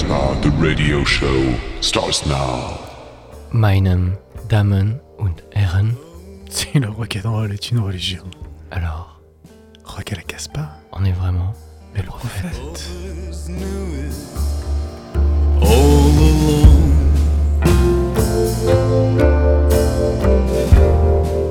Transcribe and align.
Casbah, 0.00 0.40
the 0.40 0.50
radio 0.52 1.04
show, 1.04 1.54
starts 1.82 2.24
now. 2.24 2.78
Meinen 3.52 4.16
Damen 4.48 4.98
und 5.18 5.42
Herren. 5.54 5.94
Si 6.48 6.78
le 6.78 6.88
rock'n'roll 6.88 7.52
est 7.52 7.70
une 7.70 7.80
religion, 7.80 8.24
Alors, 8.70 9.20
rock 9.84 10.10
à 10.12 10.16
la 10.16 10.22
Casbah, 10.22 10.70
on 10.92 11.04
est 11.04 11.12
vraiment 11.12 11.52
le 11.94 12.02
prophète. 12.02 12.88
all 15.60 16.16
alone. 16.30 16.80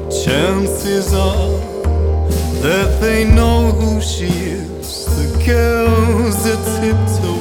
Chances 0.10 1.14
are 1.14 1.60
that 2.64 3.00
they 3.00 3.26
know 3.26 3.72
who 3.72 4.02
she 4.02 4.26
is. 4.26 5.06
The 5.06 5.46
girls 5.46 6.48
are 6.48 6.58
tiptoeing 6.82 7.39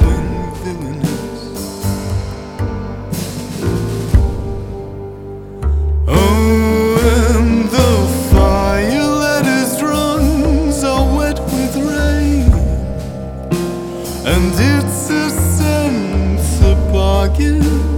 you. 17.39 17.88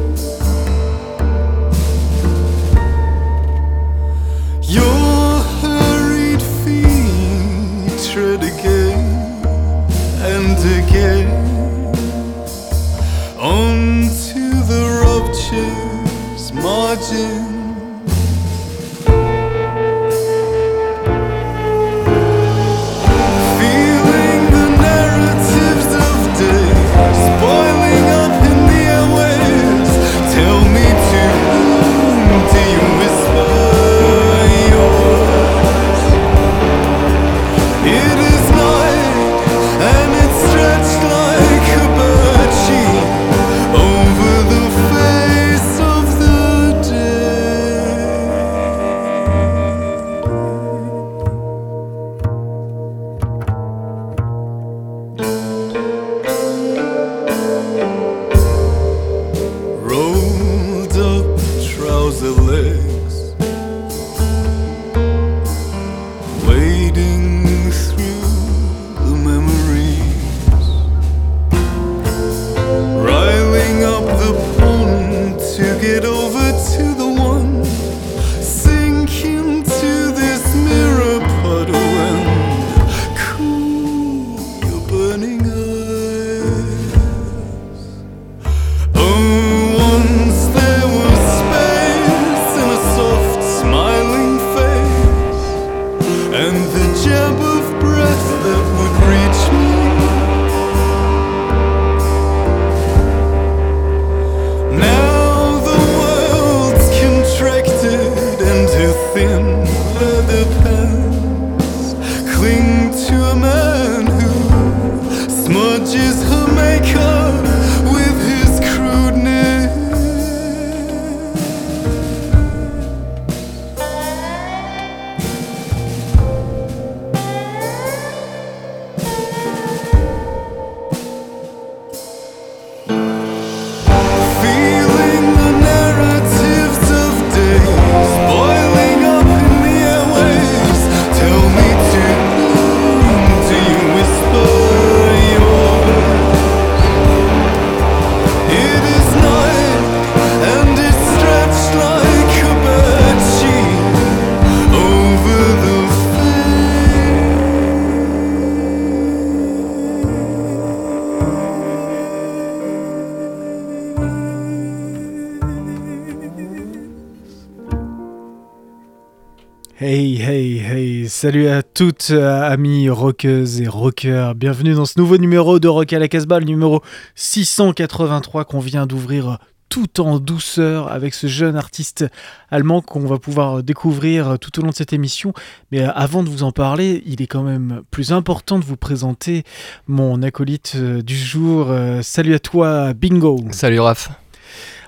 Salut 171.22 171.50
à 171.50 171.62
toutes, 171.62 172.08
euh, 172.10 172.42
amis 172.42 172.90
rockeuses 172.90 173.62
et 173.62 173.68
rockeurs. 173.68 174.34
Bienvenue 174.34 174.74
dans 174.74 174.86
ce 174.86 174.98
nouveau 174.98 175.20
numéro 175.20 175.60
de 175.60 175.68
Rock 175.68 175.94
à 175.94 176.00
la 176.00 176.08
Casbah, 176.08 176.40
le 176.40 176.48
numéro 176.48 176.82
683 177.14 178.44
qu'on 178.46 178.60
vient 178.60 178.88
d'ouvrir 178.88 179.38
tout 179.70 180.02
en 180.02 180.18
douceur 180.18 180.92
avec 180.92 181.14
ce 181.14 181.28
jeune 181.28 181.58
artiste 181.58 182.08
allemand 182.50 182.82
qu'on 182.82 183.02
va 183.02 183.20
pouvoir 183.20 183.62
découvrir 183.62 184.40
tout 184.40 184.58
au 184.58 184.64
long 184.64 184.72
de 184.72 184.76
cette 184.76 184.94
émission. 184.94 185.32
Mais 185.72 185.84
euh, 185.84 185.92
avant 185.92 186.24
de 186.24 186.30
vous 186.30 186.42
en 186.42 186.52
parler, 186.52 187.04
il 187.06 187.22
est 187.22 187.28
quand 187.28 187.44
même 187.44 187.84
plus 187.92 188.12
important 188.12 188.58
de 188.58 188.66
vous 188.66 188.76
présenter 188.76 189.44
mon 189.86 190.24
acolyte 190.24 190.74
euh, 190.76 191.04
du 191.04 191.16
jour. 191.16 191.72
Salut 192.02 192.34
à 192.34 192.40
toi, 192.40 192.94
Bingo. 192.94 193.38
salut 193.52 193.80
Raph. 193.80 194.10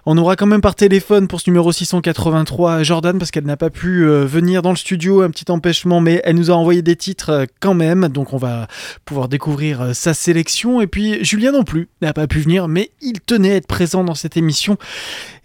On 0.05 0.17
aura 0.17 0.35
quand 0.35 0.47
même 0.47 0.59
par 0.59 0.75
téléphone 0.75 1.29
pour 1.29 1.39
ce 1.39 1.49
numéro 1.49 1.71
683 1.71 2.83
Jordan 2.83 3.17
parce 3.17 3.31
qu'elle 3.31 3.45
n'a 3.45 3.55
pas 3.55 3.69
pu 3.69 4.03
euh, 4.03 4.25
venir 4.25 4.61
dans 4.61 4.71
le 4.71 4.75
studio, 4.75 5.21
un 5.21 5.29
petit 5.29 5.50
empêchement, 5.50 6.01
mais 6.01 6.19
elle 6.25 6.35
nous 6.35 6.51
a 6.51 6.55
envoyé 6.55 6.81
des 6.81 6.97
titres 6.97 7.29
euh, 7.29 7.45
quand 7.61 7.73
même, 7.73 8.09
donc 8.09 8.33
on 8.33 8.38
va 8.38 8.67
pouvoir 9.05 9.29
découvrir 9.29 9.81
euh, 9.81 9.94
sa 9.94 10.13
sélection. 10.13 10.81
Et 10.81 10.88
puis 10.88 11.23
Julien 11.23 11.53
non 11.53 11.63
plus 11.63 11.88
n'a 12.01 12.11
pas 12.11 12.27
pu 12.27 12.41
venir, 12.41 12.67
mais 12.67 12.91
il 13.00 13.21
tenait 13.21 13.53
à 13.53 13.55
être 13.55 13.67
présent 13.67 14.03
dans 14.03 14.13
cette 14.13 14.35
émission. 14.35 14.77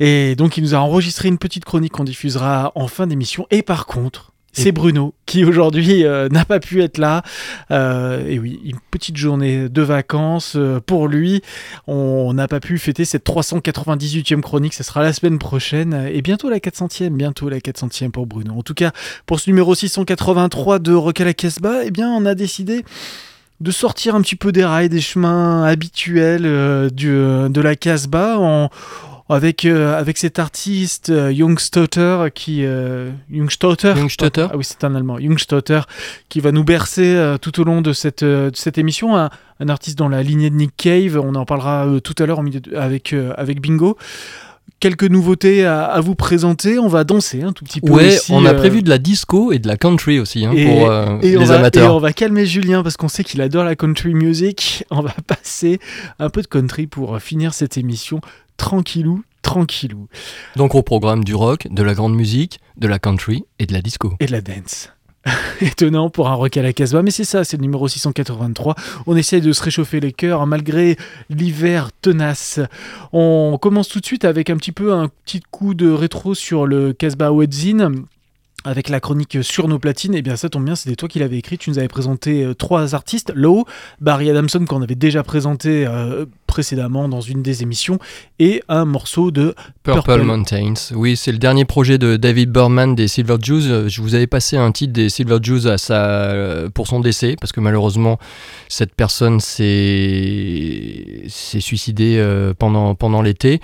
Et 0.01 0.35
donc 0.35 0.57
il 0.57 0.65
nous 0.65 0.75
a 0.75 0.79
enregistré 0.79 1.29
une 1.29 1.39
petite 1.39 1.65
chronique 1.65 1.93
qu'on 1.93 2.03
diffusera 2.03 2.73
en 2.75 2.89
fin 2.89 3.07
d'émission. 3.07 3.47
Et 3.53 3.63
par 3.63 3.87
contre, 3.87 4.33
c'est 4.53 4.73
Bruno 4.73 5.15
qui 5.27 5.45
aujourd'hui 5.45 6.05
euh, 6.05 6.29
n'a 6.31 6.45
pas 6.45 6.59
pu 6.59 6.83
être 6.83 6.99
là. 6.99 7.23
Euh, 7.71 8.27
et 8.27 8.39
oui, 8.39 8.61
une 8.65 8.79
petite 8.91 9.17
journée 9.17 9.69
de 9.69 9.83
vacances 9.83 10.55
euh, 10.57 10.81
pour 10.81 11.07
lui. 11.07 11.43
On 11.87 12.33
n'a 12.33 12.49
pas 12.49 12.61
pu 12.61 12.79
fêter 12.79 13.05
cette 13.05 13.27
398e 13.27 14.41
chronique. 14.41 14.75
Ce 14.75 14.83
sera 14.83 15.03
la 15.03 15.13
semaine 15.13 15.39
prochaine. 15.39 16.09
Et 16.11 16.23
bientôt 16.23 16.49
la 16.49 16.59
400e. 16.59 17.11
Bientôt 17.11 17.49
la 17.49 17.59
400e 17.59 18.11
pour 18.11 18.27
Bruno. 18.27 18.55
En 18.55 18.63
tout 18.63 18.75
cas, 18.75 18.93
pour 19.27 19.39
ce 19.39 19.51
numéro 19.51 19.75
683 19.75 20.79
de 20.79 20.95
Rock 20.95 21.21
à 21.21 21.25
la 21.25 21.35
Casbah, 21.35 21.85
eh 21.85 21.91
bien, 21.91 22.11
on 22.11 22.25
a 22.25 22.35
décidé 22.35 22.85
de 23.61 23.71
sortir 23.71 24.15
un 24.15 24.23
petit 24.23 24.37
peu 24.37 24.53
des 24.53 24.65
rails, 24.65 24.89
des 24.89 25.01
chemins 25.01 25.65
habituels 25.65 26.91
du, 26.93 27.09
de 27.09 27.61
la 27.61 27.75
Casbah 27.75 28.39
en, 28.39 28.71
avec, 29.29 29.65
euh, 29.65 29.99
avec 29.99 30.17
cet 30.19 30.39
artiste 30.39 31.11
euh, 31.11 31.33
Jungstotter 31.35 32.27
qui. 32.35 32.65
Euh, 32.65 33.11
Jungstotter 33.31 33.95
Jungstotter 33.97 34.47
Ah 34.51 34.57
oui, 34.57 34.65
c'est 34.65 34.85
un 34.85 34.95
allemand. 34.95 35.19
Jungstotter 35.19 35.81
qui 36.29 36.41
va 36.41 36.53
nous 36.53 36.65
bercer 36.65 37.15
euh, 37.15 37.37
tout 37.39 37.61
au 37.61 37.65
long 37.65 37.81
de 37.83 37.93
cette, 37.93 38.23
euh, 38.23 38.51
de 38.51 38.57
cette 38.57 38.79
émission. 38.79 39.17
Un, 39.17 39.31
un 39.61 39.69
artiste 39.69 39.99
dans 39.99 40.09
la 40.09 40.23
lignée 40.23 40.51
de 40.51 40.55
Nick 40.57 40.73
Cave. 40.77 41.21
On 41.23 41.35
en 41.35 41.45
parlera 41.45 41.87
tout 42.03 42.15
à 42.19 42.27
l'heure 42.27 42.41
avec, 42.77 43.15
avec 43.37 43.61
Bingo. 43.61 43.97
Quelques 44.81 45.05
nouveautés 45.05 45.65
à, 45.67 45.85
à 45.87 46.01
vous 46.01 46.15
présenter. 46.15 46.79
On 46.79 46.87
va 46.87 47.03
danser 47.03 47.43
un 47.43 47.53
tout 47.53 47.65
petit 47.65 47.81
peu. 47.81 47.91
Ouais, 47.93 48.15
aussi, 48.17 48.31
on 48.33 48.45
a 48.45 48.51
euh, 48.53 48.57
prévu 48.57 48.81
de 48.83 48.89
la 48.89 48.99
disco 48.99 49.51
et 49.51 49.59
de 49.59 49.67
la 49.67 49.77
country 49.77 50.21
aussi 50.21 50.45
hein, 50.47 50.53
et- 50.55 50.65
pour 50.67 50.89
euh, 50.91 51.19
Et 51.21 51.31
les 51.33 51.37
va, 51.45 51.55
et 51.55 51.59
amateurs. 51.59 51.97
on 51.97 51.99
va 51.99 52.13
calmer 52.13 52.47
Julien 52.47 52.85
parce 52.85 52.97
qu'on 52.97 53.09
sait 53.09 53.25
qu'il 53.25 53.41
adore 53.41 53.65
la 53.65 53.75
country 53.75 54.15
music. 54.15 54.85
On 54.91 55.01
va 55.01 55.13
passer 55.27 55.81
un 56.21 56.31
peu 56.31 56.43
de 56.43 56.47
country 56.47 56.87
pour 56.87 57.19
finir 57.21 57.55
cette 57.55 57.77
émission 57.77 58.21
tranquillou, 58.59 59.23
tranquillou. 59.41 60.09
Donc 60.57 60.75
au 60.75 60.83
programme 60.83 61.25
du 61.25 61.35
rock, 61.35 61.67
de 61.71 61.83
la 61.83 61.95
grande 61.95 62.15
musique, 62.15 62.61
de 62.77 62.87
la 62.87 62.99
country 62.99 63.45
et 63.59 63.65
de 63.65 63.73
la 63.73 63.81
disco. 63.81 64.13
Et 64.21 64.27
de 64.27 64.33
la 64.33 64.43
dance. 64.43 64.91
Étonnant 65.61 66.11
pour 66.11 66.29
un 66.29 66.35
rock 66.35 66.57
à 66.57 66.63
la 66.63 66.73
Casbah, 66.73 67.03
mais 67.03 67.11
c'est 67.11 67.25
ça, 67.25 67.45
c'est 67.45 67.57
le 67.57 67.63
numéro 67.63 67.89
683. 67.89 68.75
On 69.07 69.17
essaye 69.17 69.41
de 69.41 69.53
se 69.53 69.63
réchauffer 69.63 70.01
les 70.01 70.13
cœurs 70.13 70.47
malgré 70.47 70.97
l'hiver 71.31 71.91
tenace. 72.03 72.61
On 73.13 73.59
commence 73.61 73.89
tout 73.89 74.01
de 74.01 74.07
suite 74.07 74.25
avec 74.25 74.51
un 74.51 74.57
petit 74.57 74.73
peu 74.73 74.93
un 74.93 75.09
petit 75.09 75.41
coup 75.51 75.75
de 75.75 75.91
rétro 75.91 76.35
sur 76.35 76.67
le 76.67 76.93
Casbah 76.93 77.33
Wedzine. 77.33 78.05
Avec 78.65 78.89
la 78.89 78.99
chronique 78.99 79.39
sur 79.43 79.69
nos 79.69 79.79
platines, 79.79 80.17
et 80.17 80.21
bien 80.21 80.35
ça 80.35 80.49
tombe 80.49 80.65
bien, 80.65 80.75
c'était 80.75 80.97
toi 80.97 81.09
qui 81.09 81.21
l'avais 81.21 81.39
écrit. 81.39 81.59
Tu 81.59 81.71
nous 81.71 81.79
avais 81.79 81.89
présenté 81.89 82.45
euh, 82.45 82.55
trois 82.55 82.97
artistes 82.97 83.33
Low, 83.35 83.67
Barry 84.01 84.29
Adamson 84.31 84.65
qu'on 84.67 84.83
avait 84.83 84.97
déjà 84.97 85.23
présenté 85.23 85.87
euh, 85.87 86.27
précédemment 86.49 87.09
dans 87.09 87.21
une 87.21 87.43
des 87.43 87.63
émissions, 87.63 88.01
et 88.41 88.63
un 88.69 88.85
morceau 88.85 89.31
de 89.31 89.55
Purple, 89.85 90.03
Purple. 90.03 90.23
Mountains. 90.25 90.75
Oui, 90.95 91.17
c'est 91.17 91.31
le 91.31 91.39
dernier 91.39 91.65
projet 91.65 91.99
de 91.99 92.17
David 92.17 92.51
Berman 92.51 92.97
des 92.97 93.07
Silver 93.07 93.37
Jews. 93.41 93.63
Euh, 93.71 93.89
Je 93.89 94.03
vous 94.03 94.17
avais 94.17 94.27
passé 94.27 94.57
un 94.57 94.73
titre 94.73 94.93
des 94.93 95.09
Silver 95.09 95.39
Jews 95.41 95.69
à 95.69 95.79
sa, 95.79 96.05
euh, 96.07 96.69
pour 96.71 96.89
son 96.89 96.99
décès, 97.01 97.37
parce 97.41 97.53
que 97.53 97.61
malheureusement, 97.61 98.19
cette 98.69 98.95
personne 98.95 99.39
s'est 99.41 101.25
suicidée 101.29 102.17
euh, 102.19 102.55
pendant, 102.59 102.95
pendant 102.95 103.23
l'été. 103.23 103.61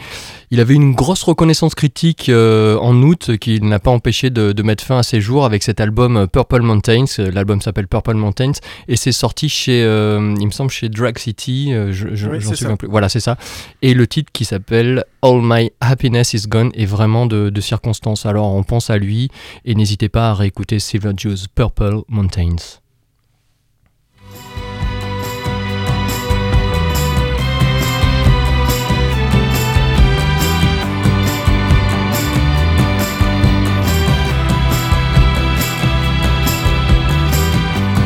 Il 0.51 0.61
avait 0.61 0.75
une 0.75 0.95
grosse 0.95 1.23
reconnaissance 1.25 1.75
critique 1.75 2.31
en 2.31 3.03
août 3.03 3.37
qui 3.39 3.61
n'a 3.61 3.79
pas 3.79 3.91
empêché 3.91 4.31
de, 4.31 4.53
de 4.53 4.63
mettre 4.63 4.85
fin 4.85 4.99
à 4.99 5.03
ses 5.03 5.21
jours 5.21 5.45
avec 5.45 5.63
cet 5.63 5.81
album 5.81 6.27
Purple 6.33 6.61
Mountains. 6.63 7.05
L'album 7.19 7.61
s'appelle 7.61 7.89
Purple 7.89 8.15
Mountains 8.15 8.53
et 8.89 8.97
c'est 8.97 9.13
sorti 9.13 9.49
chez, 9.49 9.83
euh, 9.83 10.35
il 10.39 10.47
me 10.47 10.53
semble, 10.53 10.71
chez 10.71 10.89
Drag 10.89 11.19
City. 11.19 11.73
euh, 11.73 11.93
je, 11.93 12.15
je, 12.15 12.29
Oui, 12.29 12.39
j'en 12.41 12.74
Voilà, 12.82 13.09
c'est 13.09 13.21
ça. 13.21 13.37
Et 13.82 13.94
le 13.94 14.06
titre 14.06 14.31
qui 14.32 14.44
s'appelle 14.44 15.05
All 15.23 15.41
My 15.43 15.71
Happiness 15.81 16.35
Is 16.35 16.49
Gone 16.49 16.71
est 16.75 16.87
vraiment 16.87 17.26
de, 17.26 17.61
circonstance. 17.61 18.26
Alors 18.26 18.53
on 18.55 18.62
pense 18.62 18.91
à 18.91 18.99
lui 18.99 19.31
et 19.65 19.75
n'hésitez 19.75 20.09
pas 20.09 20.31
à 20.31 20.35
réécouter 20.35 20.79
Silver 20.79 21.12
Jews 21.17 21.47
Purple 21.55 22.03
Mountains. 22.09 22.81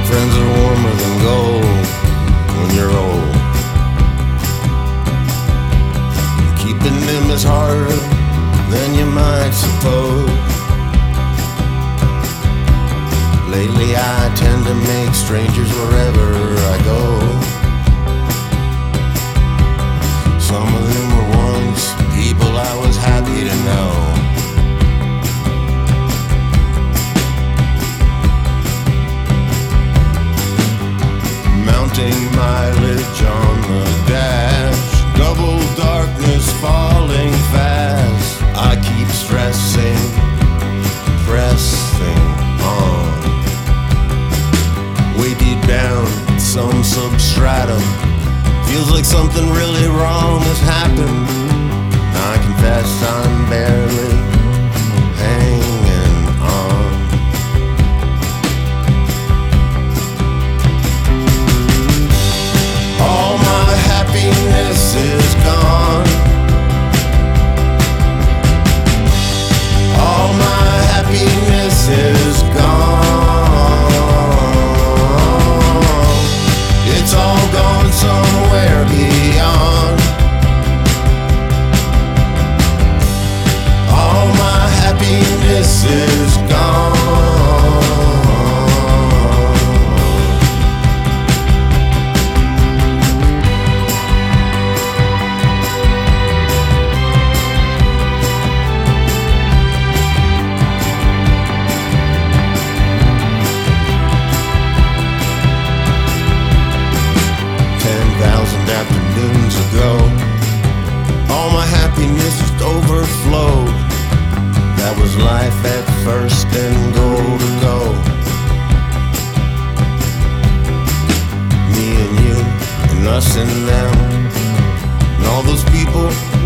Friends 0.04 0.36
are 0.36 0.50
warmer 0.60 0.96
than 0.96 1.18
gold 1.20 1.64
when 2.56 2.76
you're. 2.76 3.07
Harder 7.48 7.96
than 8.70 8.94
you 8.94 9.06
might 9.06 9.52
suppose. 9.52 10.28
Lately, 13.48 13.96
I 13.96 14.32
tend 14.36 14.66
to 14.66 14.74
make 14.74 15.14
strangers 15.14 15.70
wherever 15.72 16.28
I 16.72 16.76
go. 16.84 17.37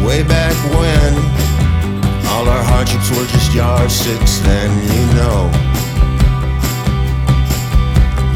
Way 0.05 0.23
back 0.23 0.55
when. 0.75 1.13
All 2.33 2.49
our 2.49 2.63
hardships 2.63 3.11
were 3.11 3.27
just 3.27 3.55
yardsticks 3.55 4.39
then, 4.41 4.71
you 4.95 5.05
know. 5.15 5.51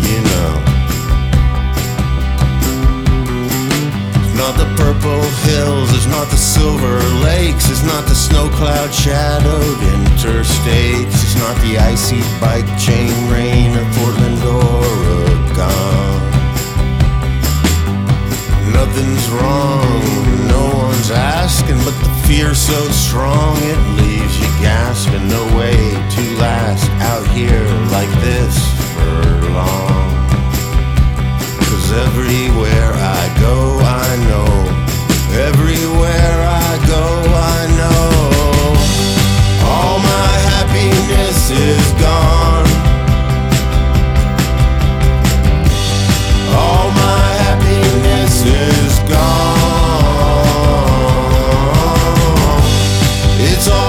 You 0.06 0.18
know. 0.30 0.52
It's 4.23 4.37
not 4.37 4.54
the 4.56 4.68
purple 4.76 5.23
hills, 5.49 5.92
it's 5.96 6.06
not 6.06 6.28
the 6.28 6.37
silver 6.37 6.99
lakes, 7.25 7.68
it's 7.70 7.82
not 7.82 8.04
the 8.04 8.14
snow 8.14 8.49
cloud 8.50 8.92
shadowed 8.92 9.78
interstates, 9.96 11.16
it's 11.25 11.37
not 11.37 11.56
the 11.62 11.78
icy 11.78 12.20
bike 12.40 12.68
chain 12.78 13.12
rain 13.30 13.76
of 13.76 13.87
Portland, 13.96 14.42
Oregon. 14.44 16.15
Nothing's 18.76 19.28
wrong, 19.30 20.02
no 20.49 20.71
one's 20.85 21.11
asking, 21.11 21.78
but 21.78 21.97
the 22.04 22.11
fear's 22.28 22.59
so 22.59 22.78
strong 22.90 23.56
it 23.56 23.80
leaves 24.02 24.38
you 24.38 24.47
gasping. 24.61 25.28
No 25.28 25.42
way 25.56 25.76
to 26.14 26.23
last 26.37 26.85
out 27.12 27.26
here 27.28 27.64
like 27.90 28.12
this 28.21 28.54
for 28.92 29.49
long. 29.56 30.12
Cause 31.68 31.88
everywhere 32.06 32.92
I 32.92 33.25
go, 33.40 33.80
I 33.80 34.09
know. 34.28 34.50
Everywhere 35.49 36.37
I 36.45 36.73
go, 36.95 37.04
I 37.33 37.61
know. 37.80 38.04
All 39.73 39.99
my 40.12 40.33
happiness 40.52 41.50
is 41.50 41.87
gone. 42.04 42.68
All 46.61 46.90
my 46.90 47.25
happiness 47.45 48.15
it's 53.59 53.68
all 53.68 53.86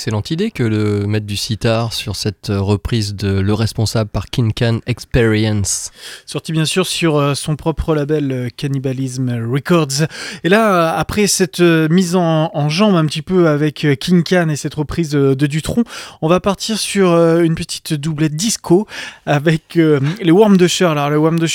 Excellente 0.00 0.30
idée 0.30 0.50
que 0.50 0.62
le 0.62 1.06
mettre 1.06 1.26
du 1.26 1.36
sitar 1.36 1.92
sur 1.92 2.16
cette 2.16 2.48
euh, 2.48 2.58
reprise 2.58 3.14
de 3.14 3.38
Le 3.38 3.52
Responsable 3.52 4.08
par 4.08 4.30
Kincan 4.30 4.78
Experience. 4.86 5.90
Sorti 6.24 6.52
bien 6.52 6.64
sûr 6.64 6.86
sur 6.86 7.18
euh, 7.18 7.34
son 7.34 7.54
propre 7.54 7.94
label 7.94 8.32
euh, 8.32 8.48
Cannibalism 8.56 9.28
Records. 9.52 10.06
Et 10.42 10.48
là, 10.48 10.96
après 10.96 11.26
cette 11.26 11.60
mise 11.60 12.16
en, 12.16 12.68
jambe 12.70 12.94
un 12.94 13.04
petit 13.04 13.20
peu 13.20 13.48
avec 13.48 13.86
King 14.00 14.22
Can 14.22 14.48
et 14.48 14.56
cette 14.56 14.72
reprise 14.72 15.10
de 15.10 15.34
Dutron, 15.46 15.84
on 16.22 16.28
va 16.28 16.40
partir 16.40 16.78
sur 16.78 17.14
une 17.40 17.54
petite 17.54 17.92
doublette 17.92 18.34
disco 18.36 18.86
avec 19.26 19.74
les 19.74 20.30
Worm 20.30 20.56
de 20.56 20.66
Shore. 20.66 20.92
Alors, 20.92 21.10
les 21.10 21.16
Worm 21.16 21.38
de 21.38 21.46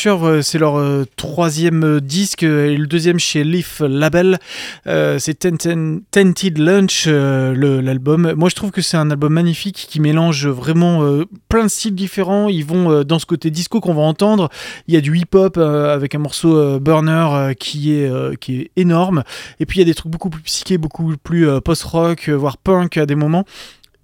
c'est 0.42 0.60
leur 0.60 1.06
troisième 1.16 2.00
disque 2.02 2.44
et 2.44 2.76
le 2.76 2.86
deuxième 2.86 3.18
chez 3.18 3.44
Leaf 3.44 3.82
Label. 3.82 4.38
C'est 4.86 5.40
Tented 5.40 6.58
Lunch, 6.58 7.08
l'album. 7.08 8.35
Moi, 8.36 8.50
je 8.50 8.56
trouve 8.56 8.72
que 8.72 8.82
c'est 8.82 8.98
un 8.98 9.10
album 9.10 9.34
magnifique 9.34 9.88
qui 9.90 10.02
mélange 10.02 10.48
vraiment 10.48 11.04
euh, 11.04 11.24
plein 11.48 11.64
de 11.64 11.70
styles 11.70 11.96
différents. 11.96 12.50
Ils 12.50 12.66
vont 12.66 12.92
euh, 12.92 13.04
dans 13.06 13.18
ce 13.18 13.26
côté 13.26 13.50
disco 13.50 13.80
qu'on 13.80 13.94
va 13.94 14.02
entendre. 14.02 14.50
Il 14.88 14.94
y 14.94 14.98
a 14.98 15.02
du 15.02 15.18
hip-hop 15.18 15.56
euh, 15.58 15.94
avec 15.96 16.16
un 16.16 16.20
morceau 16.20 16.80
Burner 16.80 17.54
qui, 17.58 17.94
est, 17.94 18.38
qui 18.40 18.62
est 18.62 18.72
énorme. 18.76 19.24
Et 19.60 19.66
puis 19.66 19.80
il 19.80 19.82
y 19.82 19.84
a 19.84 19.86
des 19.86 19.94
trucs 19.94 20.12
beaucoup 20.12 20.30
plus 20.30 20.42
psychés, 20.42 20.78
beaucoup 20.78 21.16
plus 21.24 21.48
post-rock, 21.62 22.30
voire 22.30 22.58
punk 22.58 22.98
à 22.98 23.06
des 23.06 23.16
moments. 23.16 23.46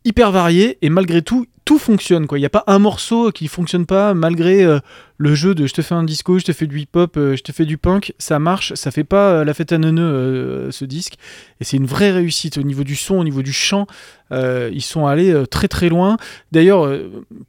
Hyper 0.05 0.31
variés 0.31 0.77
et 0.81 0.89
malgré 0.89 1.21
tout, 1.21 1.45
tout 1.71 1.79
fonctionne. 1.79 2.27
quoi. 2.27 2.37
Il 2.37 2.41
n'y 2.41 2.45
a 2.45 2.49
pas 2.49 2.65
un 2.67 2.79
morceau 2.79 3.31
qui 3.31 3.47
fonctionne 3.47 3.85
pas 3.85 4.13
malgré 4.13 4.61
euh, 4.65 4.79
le 5.17 5.35
jeu 5.35 5.55
de 5.55 5.67
je 5.67 5.73
te 5.73 5.81
fais 5.81 5.95
un 5.95 6.03
disco, 6.03 6.37
je 6.37 6.43
te 6.43 6.51
fais 6.51 6.67
du 6.67 6.79
hip-hop, 6.81 7.15
euh, 7.15 7.37
je 7.37 7.43
te 7.43 7.53
fais 7.53 7.63
du 7.63 7.77
punk. 7.77 8.13
Ça 8.17 8.39
marche, 8.39 8.73
ça 8.73 8.91
fait 8.91 9.05
pas 9.05 9.29
euh, 9.31 9.45
la 9.45 9.53
fête 9.53 9.71
à 9.71 9.77
neuneux 9.77 10.67
ce 10.69 10.83
disque. 10.83 11.13
Et 11.61 11.63
c'est 11.63 11.77
une 11.77 11.85
vraie 11.85 12.11
réussite 12.11 12.57
au 12.57 12.63
niveau 12.63 12.83
du 12.83 12.97
son, 12.97 13.15
au 13.19 13.23
niveau 13.23 13.41
du 13.41 13.53
chant. 13.53 13.87
Ils 14.33 14.81
sont 14.81 15.05
allés 15.07 15.33
très 15.49 15.67
très 15.69 15.87
loin. 15.89 16.17
D'ailleurs, 16.51 16.89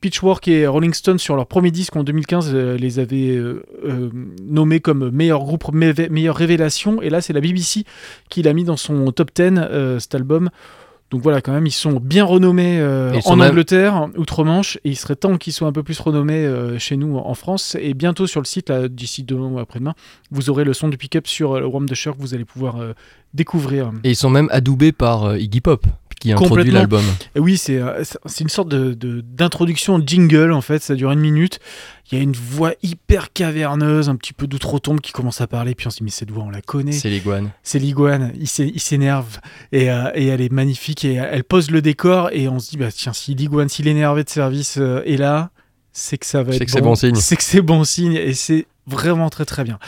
Pitchfork 0.00 0.46
et 0.48 0.66
Rolling 0.68 0.94
Stone 0.94 1.18
sur 1.18 1.34
leur 1.36 1.46
premier 1.46 1.70
disque 1.72 1.94
en 1.96 2.02
2015 2.04 2.50
euh, 2.54 2.76
les 2.76 2.98
avaient 3.00 3.40
nommés 4.44 4.80
comme 4.80 5.10
meilleur 5.10 5.40
groupe, 5.40 5.72
me- 5.72 6.08
meilleure 6.10 6.36
révélation. 6.36 7.00
Et 7.02 7.10
là, 7.10 7.20
c'est 7.20 7.32
la 7.32 7.40
BBC 7.40 7.84
qui 8.30 8.42
l'a 8.42 8.52
mis 8.52 8.64
dans 8.64 8.76
son 8.76 9.10
top 9.12 9.30
10 9.34 9.42
euh, 9.58 9.98
cet 9.98 10.14
album. 10.14 10.50
Donc 11.12 11.20
voilà, 11.20 11.42
quand 11.42 11.52
même, 11.52 11.66
ils 11.66 11.70
sont 11.70 12.00
bien 12.00 12.24
renommés 12.24 12.80
euh, 12.80 13.12
en 13.26 13.36
même- 13.36 13.50
Angleterre, 13.50 14.08
outre-Manche, 14.16 14.78
et 14.82 14.88
il 14.88 14.96
serait 14.96 15.14
temps 15.14 15.36
qu'ils 15.36 15.52
soient 15.52 15.68
un 15.68 15.72
peu 15.72 15.82
plus 15.82 16.00
renommés 16.00 16.46
euh, 16.46 16.78
chez 16.78 16.96
nous 16.96 17.18
en 17.18 17.34
France. 17.34 17.76
Et 17.78 17.92
bientôt 17.92 18.26
sur 18.26 18.40
le 18.40 18.46
site, 18.46 18.72
d'ici 18.72 19.22
demain 19.22 19.46
ou 19.48 19.58
après-demain, 19.58 19.94
vous 20.30 20.48
aurez 20.48 20.64
le 20.64 20.72
son 20.72 20.88
du 20.88 20.96
pick-up 20.96 21.26
sur 21.26 21.52
euh, 21.52 21.66
Warm 21.66 21.86
the 21.86 21.94
Shore 21.94 22.16
que 22.16 22.22
vous 22.22 22.32
allez 22.34 22.46
pouvoir 22.46 22.76
découvrir. 23.34 23.92
Et 24.04 24.10
ils 24.10 24.16
sont 24.16 24.30
même 24.30 24.48
adoubés 24.50 24.92
par 24.92 25.36
Iggy 25.36 25.60
Pop, 25.60 25.86
qui 26.22 26.32
introduit 26.32 26.70
l'album. 26.72 27.02
Oui, 27.36 27.56
c'est 27.56 27.78
euh, 27.78 28.02
c'est- 28.04 28.18
c'est 28.26 28.42
une 28.44 28.48
sorte 28.48 28.68
de- 28.68 28.94
de- 28.94 29.20
d'introduction 29.20 30.02
jingle 30.04 30.52
en 30.52 30.60
fait, 30.60 30.82
ça 30.82 30.94
dure 30.94 31.10
une 31.12 31.20
minute. 31.20 31.58
Il 32.10 32.18
y 32.18 32.20
a 32.20 32.24
une 32.24 32.32
voix 32.34 32.72
hyper 32.82 33.32
caverneuse, 33.32 34.08
un 34.08 34.16
petit 34.16 34.32
peu 34.34 34.46
d'outre-tombe 34.46 35.00
qui 35.00 35.12
commence 35.12 35.40
à 35.40 35.46
parler, 35.46 35.74
puis 35.74 35.86
on 35.86 35.90
se 35.90 35.98
dit 35.98 36.04
mais 36.04 36.10
cette 36.10 36.30
voix 36.30 36.44
on 36.44 36.50
la 36.50 36.60
connaît. 36.60 36.92
C'est 36.92 37.08
l'iguane. 37.08 37.50
C'est 37.62 37.78
l'iguane, 37.78 38.32
il 38.38 38.46
s'é- 38.48 38.70
il 38.74 38.80
s'énerve 38.80 39.38
et, 39.72 39.90
euh, 39.90 40.10
et 40.14 40.26
elle 40.26 40.40
est 40.40 40.52
magnifique 40.52 41.04
et 41.04 41.14
elle 41.14 41.44
pose 41.44 41.70
le 41.70 41.80
décor 41.80 42.28
et 42.32 42.48
on 42.48 42.58
se 42.58 42.70
dit 42.70 42.76
bah 42.76 42.92
tiens 42.94 43.12
si 43.12 43.34
l'iguane, 43.34 43.68
s'il 43.68 43.88
est 43.88 43.92
énervé 43.92 44.24
de 44.24 44.28
service 44.30 44.76
euh, 44.78 45.02
est 45.06 45.16
là, 45.16 45.50
c'est 45.92 46.18
que 46.18 46.26
ça 46.26 46.42
va 46.42 46.52
C'est 46.52 46.56
être 46.58 46.64
que 46.66 46.70
c'est 46.72 46.80
bon 46.80 46.94
signe. 46.94 47.14
C'est 47.16 47.36
que 47.36 47.42
c'est 47.42 47.60
bon 47.62 47.84
signe 47.84 48.14
et 48.14 48.34
c'est 48.34 48.66
vraiment 48.86 49.30
très 49.30 49.44
très 49.44 49.64
bien. 49.64 49.78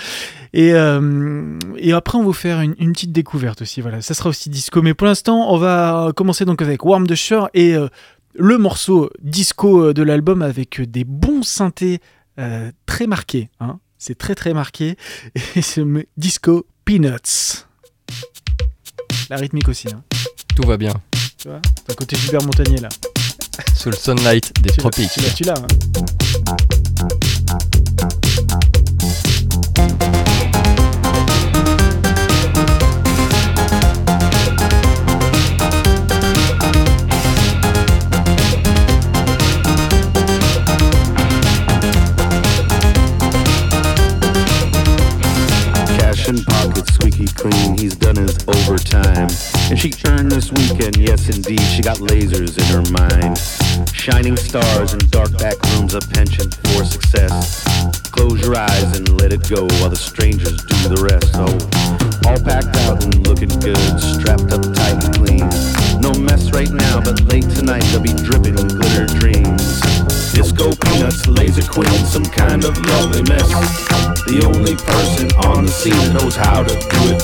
Et, 0.52 0.72
euh, 0.72 1.58
et 1.76 1.92
après 1.92 2.16
on 2.16 2.20
va 2.20 2.26
vous 2.26 2.32
faire 2.32 2.60
une, 2.60 2.74
une 2.78 2.92
petite 2.92 3.12
découverte 3.12 3.62
aussi, 3.62 3.80
voilà, 3.80 4.00
ça 4.02 4.14
sera 4.14 4.28
aussi 4.28 4.50
disco. 4.50 4.82
Mais 4.82 4.94
pour 4.94 5.06
l'instant 5.06 5.50
on 5.52 5.58
va 5.58 6.12
commencer 6.14 6.44
donc 6.44 6.62
avec 6.62 6.84
Warm 6.84 7.06
the 7.06 7.14
Shore 7.14 7.48
et 7.54 7.74
euh, 7.74 7.88
le 8.34 8.58
morceau 8.58 9.10
disco 9.22 9.86
euh, 9.86 9.94
de 9.94 10.02
l'album 10.02 10.42
avec 10.42 10.80
des 10.80 11.04
bons 11.04 11.42
synthés 11.42 12.00
euh, 12.38 12.70
très 12.86 13.06
marqués. 13.06 13.50
Hein. 13.60 13.78
C'est 13.98 14.18
très 14.18 14.34
très 14.34 14.52
marqué. 14.54 14.96
Et 15.56 15.62
c'est 15.62 15.82
le 15.82 16.06
Disco 16.16 16.66
Peanuts. 16.84 17.64
La 19.30 19.36
rythmique 19.36 19.68
aussi. 19.68 19.88
Hein. 19.88 20.02
Tout 20.54 20.66
va 20.66 20.76
bien. 20.76 20.92
Tu 21.38 21.48
vois 21.48 21.60
côté 21.96 22.16
Gilbert 22.16 22.42
Montagnier 22.42 22.80
là. 22.80 22.88
Sous 23.74 23.90
le 23.90 23.96
sunlight 23.96 24.52
des 24.62 24.70
Tu 24.70 24.78
tropiques. 24.78 25.10
tu 25.36 25.44
l'as, 25.44 25.54
stars 54.60 54.92
and 54.92 55.10
dark 55.10 55.36
back 55.38 55.60
rooms, 55.70 55.94
a 55.94 56.00
penchant 56.14 56.54
for 56.54 56.84
success. 56.84 57.64
Close 58.12 58.40
your 58.40 58.54
eyes 58.54 58.96
and 58.96 59.20
let 59.20 59.32
it 59.32 59.42
go 59.50 59.66
while 59.82 59.90
the 59.90 59.96
strangers 59.96 60.62
do 60.62 60.76
the 60.94 61.02
rest. 61.02 61.34
Oh, 61.34 61.50
all 62.30 62.38
packed 62.38 62.70
out 62.86 63.02
and 63.02 63.26
looking 63.26 63.50
good, 63.58 63.98
strapped 63.98 64.54
up 64.54 64.62
tight 64.78 65.02
and 65.02 65.10
clean. 65.18 65.42
No 65.98 66.14
mess 66.14 66.52
right 66.52 66.70
now, 66.70 67.02
but 67.02 67.20
late 67.26 67.50
tonight 67.50 67.82
they'll 67.90 67.98
be 67.98 68.14
dripping 68.14 68.54
with 68.54 68.78
glitter 68.78 69.10
dreams. 69.18 69.82
Disco 70.30 70.70
peanuts, 70.70 71.26
laser 71.26 71.66
queen, 71.66 71.98
some 72.06 72.24
kind 72.24 72.62
of 72.62 72.78
lovely 72.94 73.26
mess. 73.26 73.50
The 74.30 74.38
only 74.46 74.78
person 74.86 75.34
on 75.50 75.66
the 75.66 75.74
scene 75.74 75.98
that 75.98 76.22
knows 76.22 76.36
how 76.36 76.62
to 76.62 76.70
do 76.70 77.00
it 77.10 77.23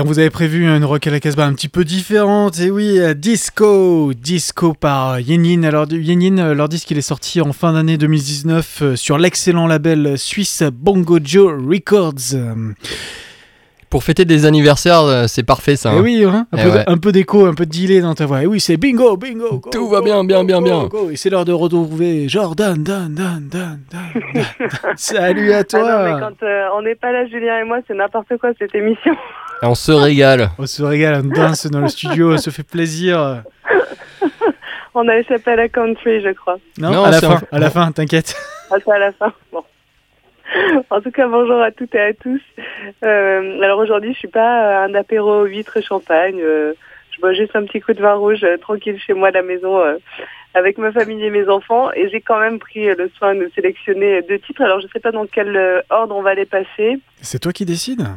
On 0.00 0.04
vous 0.04 0.18
avait 0.18 0.30
prévu 0.30 0.64
une 0.66 0.84
rock 0.84 1.06
à 1.06 1.10
la 1.10 1.20
Casbah 1.20 1.44
un 1.46 1.52
petit 1.52 1.68
peu 1.68 1.84
différente. 1.84 2.58
Et 2.60 2.70
oui, 2.70 2.98
euh, 2.98 3.14
Disco, 3.14 4.12
Disco 4.14 4.72
par 4.74 5.20
Yin 5.20 5.44
Yin. 5.44 5.64
Alors 5.64 5.86
Yin 5.90 6.22
Yin, 6.22 6.38
euh, 6.38 6.54
leur 6.54 6.68
disque 6.68 6.90
il 6.90 6.98
est 6.98 7.02
sorti 7.02 7.40
en 7.40 7.52
fin 7.52 7.72
d'année 7.72 7.96
2019 7.98 8.78
euh, 8.82 8.96
sur 8.96 9.18
l'excellent 9.18 9.66
label 9.66 10.16
suisse 10.18 10.62
Bongo 10.72 11.18
Joe 11.22 11.52
Records. 11.68 12.34
Euh, 12.34 12.72
Pour 13.90 14.04
fêter 14.04 14.24
des 14.24 14.46
anniversaires, 14.46 15.00
euh, 15.02 15.24
c'est 15.26 15.42
parfait 15.42 15.74
ça. 15.76 15.92
Et 15.92 15.96
hein. 15.96 16.00
oui, 16.02 16.24
hein, 16.24 16.46
un, 16.52 16.58
Eh 16.58 16.62
peu, 16.62 16.70
ouais. 16.70 16.84
un 16.86 16.96
peu 16.96 17.10
d'écho, 17.12 17.44
un 17.46 17.54
peu 17.54 17.66
de 17.66 17.70
delay 17.76 18.00
dans 18.00 18.14
ta 18.14 18.24
voix. 18.26 18.42
Et 18.42 18.46
oui, 18.46 18.60
c'est 18.60 18.76
bingo, 18.76 19.16
bingo. 19.16 19.58
go, 19.58 19.70
Tout 19.70 19.88
va 19.88 20.00
bien, 20.00 20.22
bien, 20.24 20.40
go, 20.42 20.46
bien, 20.46 20.62
bien. 20.62 20.84
go. 20.86 21.10
Et 21.10 21.16
c'est 21.16 21.28
l'heure 21.30 21.44
de 21.44 21.52
retrouver 21.52 22.28
Jordan, 22.28 22.82
Dan, 22.82 23.12
Dan, 23.14 23.48
Dan, 23.50 23.80
Dan. 23.90 24.44
Salut 24.96 25.52
à 25.52 25.58
Ah 25.58 25.64
toi. 25.64 25.80
non, 25.80 26.04
mais 26.14 26.20
quand 26.20 26.46
euh, 26.46 26.66
on 26.76 26.82
n'est 26.82 26.94
pas 26.94 27.10
là, 27.12 27.26
Julien 27.26 27.58
et 27.60 27.64
moi, 27.64 27.78
c'est 27.88 27.94
n'importe 27.94 28.28
quoi 28.40 28.50
cette 28.58 28.74
émission. 28.76 29.12
Et 29.62 29.66
on 29.66 29.74
se 29.74 29.92
régale. 29.92 30.50
On 30.58 30.66
se 30.66 30.82
régale, 30.82 31.22
on 31.24 31.28
danse 31.28 31.66
dans 31.66 31.80
le 31.80 31.88
studio, 31.88 32.32
on 32.32 32.38
se 32.38 32.50
fait 32.50 32.62
plaisir. 32.66 33.42
On 34.94 35.06
a 35.06 35.16
échappé 35.18 35.52
à 35.52 35.56
la 35.56 35.68
country, 35.68 36.20
je 36.20 36.30
crois. 36.32 36.58
Non, 36.78 36.90
Non, 36.92 37.04
à 37.04 37.10
la 37.10 37.20
fin, 37.20 37.34
un- 37.52 37.56
à 37.56 37.58
la 37.60 37.70
fin, 37.70 37.92
t'inquiète. 37.92 38.34
Ah, 38.70 38.76
c'est 38.84 38.92
à 38.92 38.98
la 38.98 39.12
fin. 39.12 39.32
Bon. 39.52 39.62
En 40.90 41.00
tout 41.00 41.12
cas, 41.12 41.28
bonjour 41.28 41.60
à 41.62 41.70
toutes 41.70 41.94
et 41.94 42.00
à 42.00 42.12
tous. 42.12 42.40
Euh, 43.04 43.60
alors 43.62 43.78
aujourd'hui, 43.78 44.12
je 44.14 44.18
suis 44.18 44.28
pas 44.28 44.82
euh, 44.82 44.86
un 44.88 44.94
apéro 44.94 45.44
huître 45.44 45.80
champagne. 45.80 46.40
euh, 46.40 46.72
je 47.12 47.20
bois 47.20 47.34
juste 47.34 47.54
un 47.54 47.64
petit 47.66 47.80
coup 47.80 47.92
de 47.92 48.00
vin 48.00 48.14
rouge 48.14 48.42
euh, 48.42 48.56
tranquille 48.56 48.98
chez 48.98 49.12
moi 49.12 49.28
à 49.28 49.30
la 49.30 49.42
maison 49.42 49.78
avec 50.54 50.78
ma 50.78 50.90
famille 50.90 51.22
et 51.24 51.30
mes 51.30 51.48
enfants. 51.48 51.92
Et 51.92 52.08
j'ai 52.08 52.20
quand 52.20 52.40
même 52.40 52.58
pris 52.58 52.86
le 52.86 53.08
soin 53.16 53.34
de 53.36 53.48
sélectionner 53.54 54.22
deux 54.22 54.40
titres. 54.40 54.62
Alors 54.62 54.80
je 54.80 54.88
sais 54.92 54.98
pas 55.00 55.12
dans 55.12 55.26
quel 55.26 55.84
ordre 55.90 56.16
on 56.16 56.22
va 56.22 56.34
les 56.34 56.46
passer. 56.46 56.98
C'est 57.20 57.38
toi 57.38 57.52
qui 57.52 57.64
décides? 57.64 58.08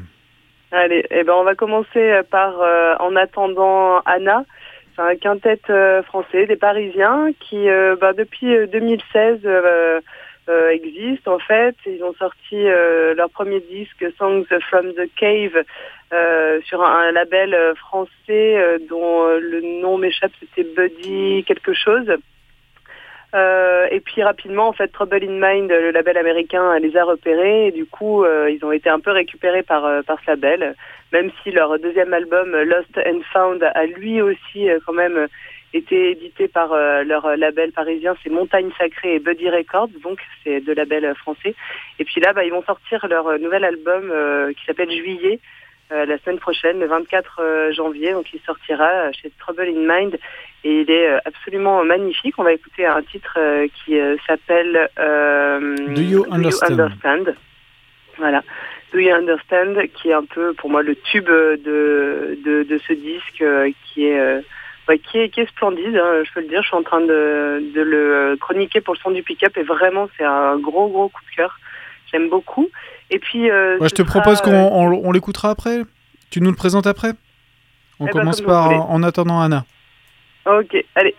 Allez, 0.76 1.06
eh 1.12 1.24
ben 1.24 1.34
on 1.34 1.44
va 1.44 1.54
commencer 1.54 2.00
euh, 2.00 2.24
par 2.24 2.60
euh, 2.60 2.96
En 3.00 3.16
attendant 3.16 4.00
Anna. 4.08 4.44
C'est 4.96 5.04
un 5.04 5.16
quintet 5.16 5.60
euh, 5.70 6.02
français, 6.02 6.48
des 6.48 6.56
Parisiens, 6.56 7.30
qui 7.40 7.68
bah, 8.02 8.14
depuis 8.14 8.56
euh, 8.56 8.66
2016 8.66 9.42
euh, 9.46 10.02
euh, 10.50 10.70
existent 10.70 11.36
en 11.36 11.38
fait. 11.38 11.76
Ils 11.86 12.04
ont 12.04 12.16
sorti 12.16 12.64
leur 13.16 13.30
premier 13.30 13.60
disque 13.60 14.04
Songs 14.18 14.46
from 14.68 14.94
the 14.94 15.08
Cave 15.16 15.64
sur 16.66 16.84
un, 16.84 17.12
label 17.12 17.56
français 17.76 18.80
dont 18.90 19.28
le 19.28 19.62
nom 19.80 20.00
m'échappe, 20.00 20.32
c'était 20.40 20.68
Buddy 20.76 21.44
quelque 21.46 21.74
chose. 21.74 22.12
Euh, 23.34 23.88
et 23.90 24.00
puis 24.00 24.22
rapidement, 24.22 24.68
en 24.68 24.74
fait, 24.74 24.90
Trouble 24.90 25.24
in 25.24 25.40
Mind, 25.40 25.70
le 25.70 25.92
label 25.92 26.18
américain, 26.18 26.78
les 26.80 26.96
a 26.96 27.04
repérés 27.04 27.68
et 27.68 27.72
du 27.72 27.86
coup, 27.86 28.24
euh, 28.24 28.50
ils 28.52 28.64
ont 28.64 28.72
été 28.72 28.90
un 28.90 29.00
peu 29.00 29.12
récupérés 29.12 29.64
par 29.64 29.86
euh, 29.86 30.02
par 30.04 30.20
ce 30.22 30.32
label. 30.32 30.76
Même 31.12 31.32
si 31.42 31.52
leur 31.52 31.80
deuxième 31.80 32.14
album, 32.14 32.56
Lost 32.56 32.98
and 32.98 33.22
Found, 33.32 33.64
a 33.64 33.86
lui 33.86 34.22
aussi 34.22 34.70
euh, 34.70 34.80
quand 34.86 34.94
même 34.94 35.28
été 35.74 36.12
édité 36.12 36.48
par 36.48 36.72
euh, 36.74 37.04
leur 37.04 37.36
label 37.36 37.72
parisien, 37.72 38.16
c'est 38.24 38.30
Montagne 38.30 38.70
Sacrée 38.78 39.16
et 39.16 39.20
Buddy 39.20 39.50
Records, 39.50 39.90
donc 40.04 40.20
c'est 40.44 40.62
deux 40.62 40.74
labels 40.74 41.14
français. 41.16 41.56
Et 42.00 42.06
puis 42.06 42.22
là, 42.22 42.34
bah, 42.34 42.46
ils 42.46 42.52
vont 42.52 42.64
sortir 42.64 43.06
leur 43.08 43.40
nouvel 43.40 43.64
album 43.66 44.10
euh, 44.12 44.54
qui 44.54 44.64
s'appelle 44.66 44.92
Juillet. 44.92 45.40
Euh, 45.94 46.06
la 46.08 46.18
semaine 46.20 46.40
prochaine, 46.40 46.80
le 46.80 46.88
24 46.88 47.40
euh, 47.40 47.72
janvier, 47.72 48.14
donc 48.14 48.26
il 48.34 48.40
sortira 48.42 48.88
euh, 48.88 49.12
chez 49.12 49.32
Trouble 49.38 49.68
in 49.68 49.86
Mind 49.88 50.18
et 50.64 50.82
il 50.82 50.90
est 50.90 51.08
absolument 51.26 51.84
magnifique. 51.84 52.34
On 52.40 52.44
va 52.44 52.54
écouter 52.54 52.86
un 52.86 53.04
titre 53.04 53.38
qui 53.84 54.00
s'appelle 54.26 54.90
Do 54.98 56.02
You 56.02 56.26
Understand? 56.32 56.80
Understand? 56.80 57.36
Voilà. 58.18 58.42
Do 58.92 59.00
You 59.00 59.14
Understand, 59.14 59.76
qui 59.94 60.10
est 60.10 60.14
un 60.14 60.24
peu 60.24 60.54
pour 60.54 60.70
moi 60.70 60.82
le 60.82 60.96
tube 60.96 61.28
de, 61.28 62.40
de, 62.46 62.64
de 62.64 62.80
ce 62.88 62.94
disque 62.94 63.44
qui 63.86 64.06
est, 64.06 64.44
ouais, 64.88 65.00
qui 65.00 65.20
est 65.20 65.30
qui 65.30 65.42
est 65.42 65.50
splendide, 65.50 65.98
hein, 65.98 66.24
je 66.24 66.32
peux 66.34 66.40
le 66.40 66.48
dire. 66.48 66.62
Je 66.62 66.68
suis 66.68 66.78
en 66.78 66.84
train 66.84 67.02
de, 67.02 67.62
de 67.76 67.82
le 67.82 68.38
chroniquer 68.40 68.80
pour 68.80 68.94
le 68.94 69.00
son 69.00 69.12
du 69.12 69.22
pick-up 69.22 69.58
et 69.58 69.64
vraiment 69.64 70.08
c'est 70.18 70.24
un 70.24 70.58
gros 70.58 70.88
gros 70.88 71.10
coup 71.10 71.22
de 71.30 71.36
cœur. 71.36 71.60
J'aime 72.10 72.30
beaucoup. 72.30 72.70
Et 73.14 73.20
puis 73.20 73.50
euh, 73.50 73.78
Ouais, 73.80 73.90
je 73.90 73.94
te 73.96 74.02
sera, 74.02 74.10
propose 74.22 74.42
qu'on 74.42 74.52
euh, 74.52 74.70
on- 74.72 75.08
on 75.08 75.12
l'écoutera 75.12 75.52
après. 75.52 75.84
Tu 76.32 76.42
nous 76.42 76.50
le 76.50 76.56
présentes 76.56 76.88
après? 76.88 77.12
On 78.00 78.06
Eh 78.08 78.12
ben, 78.12 78.20
commence 78.20 78.42
par. 78.42 78.90
En 78.90 79.04
attendant 79.04 79.40
Anna. 79.40 79.66
Ok, 80.46 80.76
allez. 80.96 81.16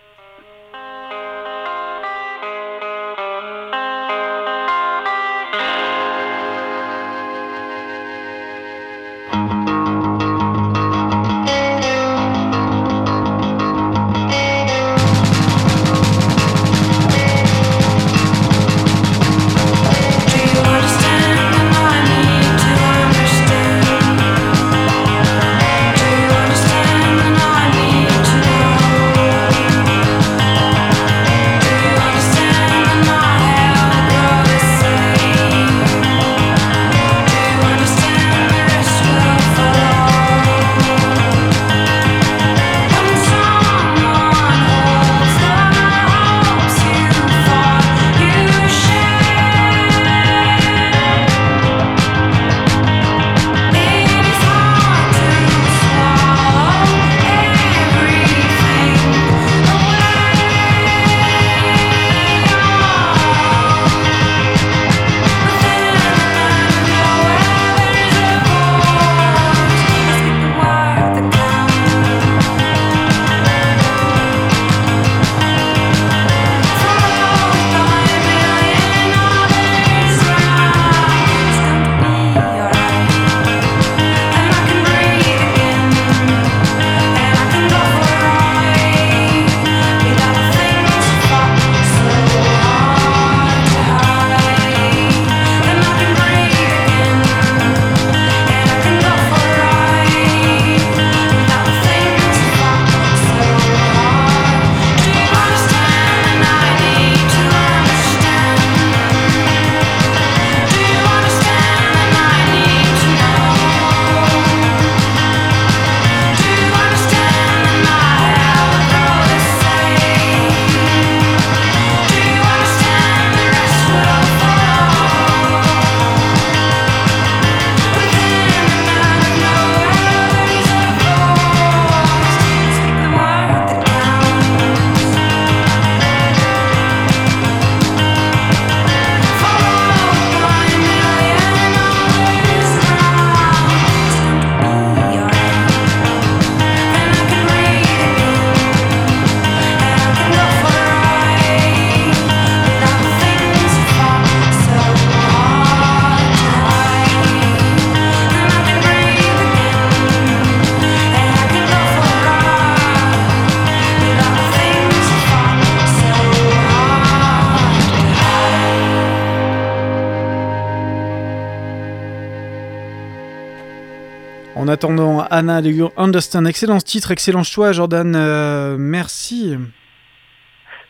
Attendant, 174.75 175.25
Anna 175.31 175.61
de 175.61 175.71
Understand, 175.95 176.45
excellent 176.45 176.79
titre, 176.79 177.11
excellent 177.11 177.43
choix, 177.43 177.71
Jordan. 177.71 178.13
euh, 178.13 178.75
merci. 178.77 179.55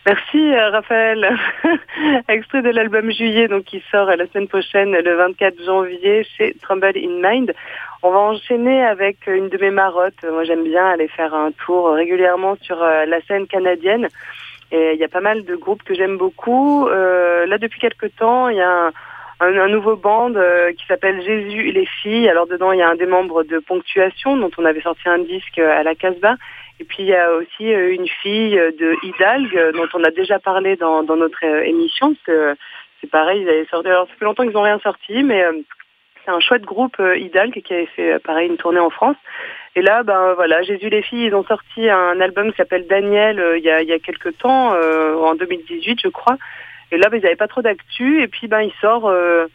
Merci 0.07 0.39
euh, 0.39 0.71
Raphaël. 0.71 1.37
Extrait 2.27 2.63
de 2.63 2.71
l'album 2.71 3.11
Juillet, 3.11 3.47
donc 3.47 3.65
qui 3.65 3.83
sort 3.91 4.09
euh, 4.09 4.15
la 4.15 4.25
semaine 4.25 4.47
prochaine, 4.47 4.91
le 4.91 5.15
24 5.15 5.63
janvier, 5.63 6.25
chez 6.35 6.55
Trumble 6.63 6.97
in 6.97 7.21
Mind. 7.21 7.53
On 8.01 8.09
va 8.09 8.17
enchaîner 8.17 8.83
avec 8.83 9.27
une 9.27 9.49
de 9.49 9.57
mes 9.59 9.69
marottes. 9.69 10.23
Moi, 10.23 10.45
j'aime 10.45 10.63
bien 10.63 10.87
aller 10.87 11.07
faire 11.07 11.35
un 11.35 11.51
tour 11.51 11.93
régulièrement 11.93 12.57
sur 12.63 12.77
la 12.77 13.21
scène 13.27 13.45
canadienne. 13.45 14.07
Et 14.71 14.93
il 14.93 14.99
y 14.99 15.03
a 15.03 15.09
pas 15.09 15.21
mal 15.21 15.45
de 15.45 15.55
groupes 15.55 15.83
que 15.83 15.93
j'aime 15.93 16.17
beaucoup. 16.17 16.87
Là, 16.87 17.57
depuis 17.57 17.79
quelques 17.79 18.15
temps, 18.15 18.49
il 18.49 18.57
y 18.57 18.61
a 18.61 18.87
un, 18.87 18.91
un, 19.39 19.67
nouveau 19.67 19.95
band 19.95 20.33
euh, 20.35 20.71
qui 20.73 20.85
s'appelle 20.85 21.21
Jésus 21.21 21.69
et 21.69 21.71
les 21.71 21.85
filles. 21.85 22.29
Alors 22.29 22.47
dedans, 22.47 22.71
il 22.71 22.79
y 22.79 22.81
a 22.81 22.89
un 22.89 22.95
des 22.95 23.05
membres 23.05 23.43
de 23.43 23.59
Ponctuation, 23.59 24.37
dont 24.37 24.51
on 24.57 24.65
avait 24.65 24.81
sorti 24.81 25.07
un 25.07 25.19
disque 25.19 25.59
euh, 25.59 25.79
à 25.79 25.83
la 25.83 25.95
Casbah. 25.95 26.35
Et 26.79 26.83
puis 26.83 27.03
il 27.03 27.07
y 27.07 27.15
a 27.15 27.31
aussi 27.33 27.73
euh, 27.73 27.93
une 27.93 28.07
fille 28.07 28.55
de 28.55 28.95
Hidalgue 29.03 29.73
dont 29.73 29.87
on 29.93 30.03
a 30.03 30.11
déjà 30.11 30.39
parlé 30.39 30.75
dans, 30.75 31.03
notre 31.03 31.43
émission, 31.43 32.13
parce 32.13 32.23
que 32.25 32.55
c'est 33.01 33.09
pareil, 33.09 33.41
ils 33.41 33.49
avaient 33.49 33.65
sorti. 33.65 33.87
Alors 33.87 34.07
ça 34.07 34.13
fait 34.17 34.25
longtemps 34.25 34.43
qu'ils 34.43 34.53
n'ont 34.53 34.61
rien 34.61 34.79
sorti, 34.79 35.23
mais 35.23 35.43
c'est 36.23 36.31
un 36.31 36.39
chouette 36.39 36.63
groupe 36.63 36.97
Hidalgue 36.99 37.61
qui 37.61 37.73
avait 37.73 37.85
fait 37.87 38.19
pareil 38.19 38.49
une 38.49 38.57
tournée 38.57 38.79
en 38.79 38.89
France. 38.89 39.17
Et 39.75 39.81
là, 39.81 40.03
ben 40.03 40.33
voilà, 40.33 40.61
Jésus 40.63 40.89
les 40.89 41.01
filles, 41.01 41.25
ils 41.25 41.35
ont 41.35 41.43
sorti 41.43 41.89
un 41.89 42.19
album 42.21 42.51
qui 42.51 42.57
s'appelle 42.57 42.87
Daniel 42.87 43.41
il 43.57 43.63
y 43.63 43.69
a 43.69 43.81
il 43.81 43.87
y 43.87 43.93
a 43.93 43.99
quelques 43.99 44.37
temps, 44.37 44.71
en 44.71 45.35
2018 45.35 45.99
je 46.03 46.09
crois. 46.09 46.37
Et 46.91 46.97
là, 46.97 47.09
ben, 47.09 47.19
ils 47.23 47.37
pas 47.37 47.47
trop 47.47 47.61
d'actu. 47.61 48.21
Et 48.21 48.27
puis 48.27 48.47
ben 48.47 48.61
il 48.61 48.73
sort. 48.81 49.07
euh, 49.07 49.47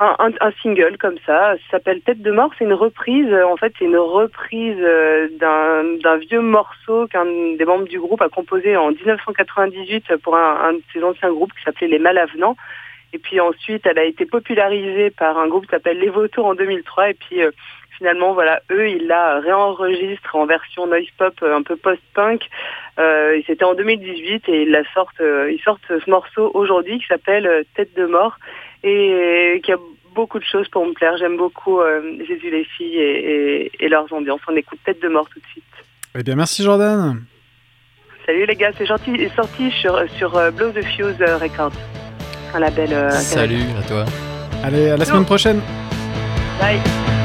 un, 0.00 0.16
un- 0.18 0.46
un 0.48 0.50
single 0.62 0.96
comme 0.98 1.18
ça, 1.24 1.54
ça 1.54 1.62
s'appelle 1.72 2.00
Tête 2.00 2.22
de 2.22 2.32
mort, 2.32 2.50
c'est 2.58 2.64
une 2.64 2.72
reprise, 2.72 3.28
euh, 3.30 3.44
en 3.46 3.56
fait 3.56 3.72
c'est 3.78 3.84
une 3.84 3.96
reprise 3.96 4.78
euh, 4.80 5.28
d'un 5.38 5.84
d'un 6.02 6.16
vieux 6.16 6.40
morceau 6.40 7.06
qu'un 7.06 7.24
des 7.24 7.64
membres 7.64 7.86
du 7.86 8.00
groupe 8.00 8.20
a 8.20 8.28
composé 8.28 8.76
en 8.76 8.90
1998 8.90 10.16
pour 10.16 10.34
un, 10.36 10.56
un 10.68 10.72
de 10.72 10.82
ses 10.92 11.04
anciens 11.04 11.30
groupes 11.30 11.52
qui 11.52 11.62
s'appelait 11.62 11.86
Les 11.86 11.98
Malavenants. 12.00 12.56
Et 13.12 13.18
puis 13.18 13.38
ensuite, 13.40 13.86
elle 13.86 13.98
a 13.98 14.04
été 14.04 14.24
popularisée 14.26 15.10
par 15.10 15.38
un 15.38 15.46
groupe 15.46 15.66
qui 15.66 15.70
s'appelle 15.70 15.98
Les 16.00 16.08
Vautours 16.08 16.46
en 16.46 16.54
2003. 16.54 17.10
Et 17.10 17.14
puis 17.14 17.42
euh, 17.42 17.50
finalement, 17.98 18.32
voilà, 18.34 18.60
eux, 18.70 18.88
ils 18.88 19.06
la 19.06 19.40
réenregistrent 19.40 20.34
en 20.36 20.46
version 20.46 20.86
noise 20.86 21.04
pop, 21.18 21.34
euh, 21.42 21.56
un 21.56 21.62
peu 21.62 21.76
post-punk. 21.76 22.42
Euh, 22.98 23.40
C'était 23.46 23.64
en 23.64 23.74
2018 23.74 24.48
et 24.48 24.62
ils 24.62 24.70
la 24.70 24.82
sortent, 24.92 25.20
euh, 25.20 25.50
ils 25.52 25.60
sortent 25.62 25.80
ce 25.88 26.10
morceau 26.10 26.50
aujourd'hui 26.54 26.98
qui 26.98 27.06
s'appelle 27.06 27.64
Tête 27.76 27.94
de 27.96 28.06
mort 28.06 28.36
et 28.84 29.60
qui 29.64 29.72
a 29.72 29.76
beaucoup 30.14 30.38
de 30.38 30.44
choses 30.44 30.68
pour 30.68 30.84
me 30.86 30.92
plaire. 30.92 31.16
J'aime 31.16 31.36
beaucoup 31.36 31.80
euh, 31.80 32.00
Jésus 32.26 32.50
les 32.50 32.64
filles 32.64 32.98
et, 32.98 33.64
et- 33.64 33.84
et 33.84 33.88
leurs 33.88 34.12
ambiances. 34.12 34.40
On 34.48 34.56
écoute 34.56 34.78
Tête 34.84 35.00
de 35.02 35.08
mort 35.08 35.28
tout 35.32 35.38
de 35.40 35.46
suite. 35.46 35.64
Eh 36.18 36.22
bien, 36.22 36.34
merci, 36.34 36.62
Jordan. 36.62 37.22
Salut 38.26 38.46
les 38.46 38.54
gars, 38.56 38.70
c'est 38.78 38.86
gentil, 38.86 39.14
est 39.16 39.34
sorti 39.34 39.70
sur, 39.72 39.98
sur 40.16 40.36
euh, 40.36 40.50
Blow 40.50 40.70
the 40.70 40.82
Fuse 40.84 41.16
Records, 41.40 41.72
un 42.54 42.60
label. 42.60 42.92
euh, 42.92 43.10
Salut 43.10 43.62
à 43.78 43.82
toi. 43.88 44.04
Allez, 44.62 44.90
à 44.90 44.96
la 44.96 45.04
semaine 45.04 45.24
prochaine. 45.24 45.60
Bye. 46.60 47.21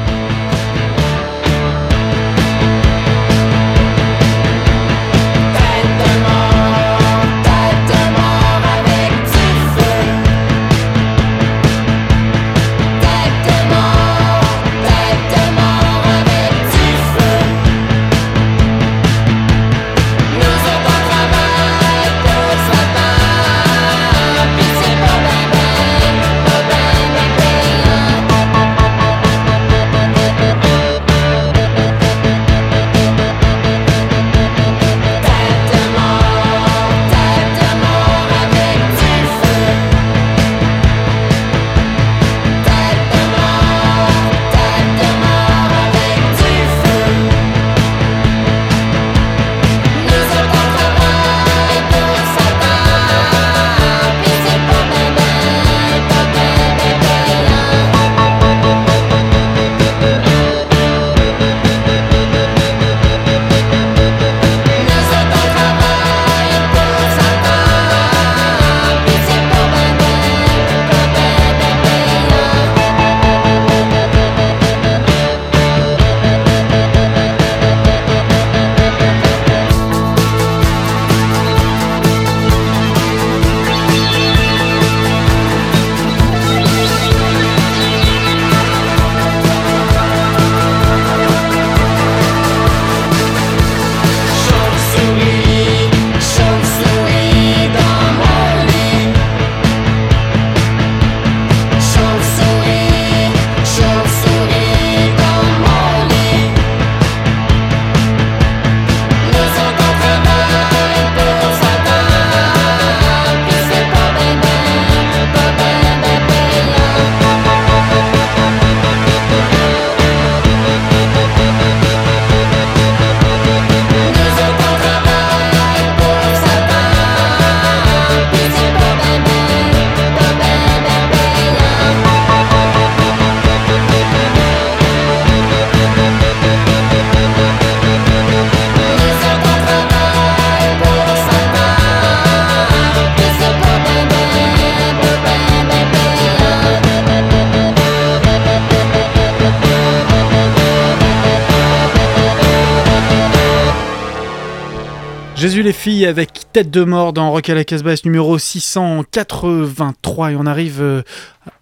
Tête 156.52 156.70
de 156.70 156.82
mort 156.82 157.12
dans 157.12 157.30
Rock 157.30 157.50
à 157.50 157.54
la 157.54 157.62
Casbah 157.64 157.94
numéro 158.04 158.38
683 158.38 160.32
et 160.32 160.36
on 160.36 160.46
arrive 160.46 160.80
euh, 160.80 161.02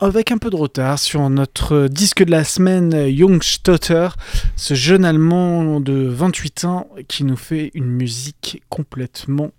avec 0.00 0.30
un 0.30 0.38
peu 0.38 0.48
de 0.48 0.54
retard 0.56 0.98
sur 0.98 1.28
notre 1.28 1.88
disque 1.88 2.22
de 2.24 2.30
la 2.30 2.44
semaine 2.44 2.92
Young 3.08 3.42
Stotter, 3.42 4.08
ce 4.54 4.74
jeune 4.74 5.04
allemand 5.04 5.80
de 5.80 6.06
28 6.08 6.64
ans 6.66 6.88
qui 7.08 7.24
nous 7.24 7.36
fait 7.36 7.72
une 7.74 7.86
musique 7.86 8.62
complètement 8.68 9.50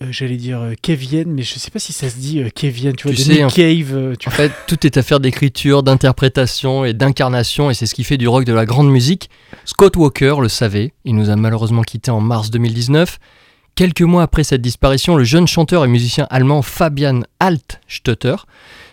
euh, 0.00 0.06
j'allais 0.10 0.36
dire 0.36 0.60
euh, 0.60 0.74
kevienne 0.80 1.32
mais 1.32 1.42
je 1.42 1.58
sais 1.58 1.70
pas 1.72 1.78
si 1.80 1.92
ça 1.92 2.08
se 2.08 2.16
dit 2.18 2.40
euh, 2.42 2.50
kevienne 2.54 2.94
tu 2.94 3.08
vois 3.08 3.16
Tu 3.16 3.22
de 3.22 3.26
sais, 3.26 3.32
Nick 3.32 3.44
en- 3.44 3.48
Cave 3.48 3.94
euh, 3.96 4.14
tu 4.16 4.28
En 4.28 4.32
fait, 4.32 4.52
tout 4.68 4.86
est 4.86 4.96
affaire 4.96 5.18
d'écriture, 5.20 5.82
d'interprétation 5.82 6.84
et 6.84 6.92
d'incarnation, 6.94 7.68
et 7.68 7.74
c'est 7.74 7.86
ce 7.86 7.94
qui 7.96 8.04
fait 8.04 8.16
du 8.18 8.28
rock 8.28 8.44
de 8.44 8.52
la 8.52 8.64
grande 8.64 8.90
musique. 8.90 9.28
Scott 9.64 9.96
Walker 9.96 10.36
le 10.40 10.48
savait, 10.48 10.92
il 11.04 11.16
nous 11.16 11.30
a 11.30 11.36
malheureusement 11.36 11.82
quittés 11.82 12.12
en 12.12 12.20
mars 12.20 12.50
2019. 12.50 13.18
Quelques 13.76 14.00
mois 14.00 14.22
après 14.22 14.42
cette 14.42 14.62
disparition, 14.62 15.16
le 15.16 15.24
jeune 15.24 15.46
chanteur 15.46 15.84
et 15.84 15.88
musicien 15.88 16.26
allemand 16.30 16.62
Fabian 16.62 17.20
Altstetter 17.40 18.36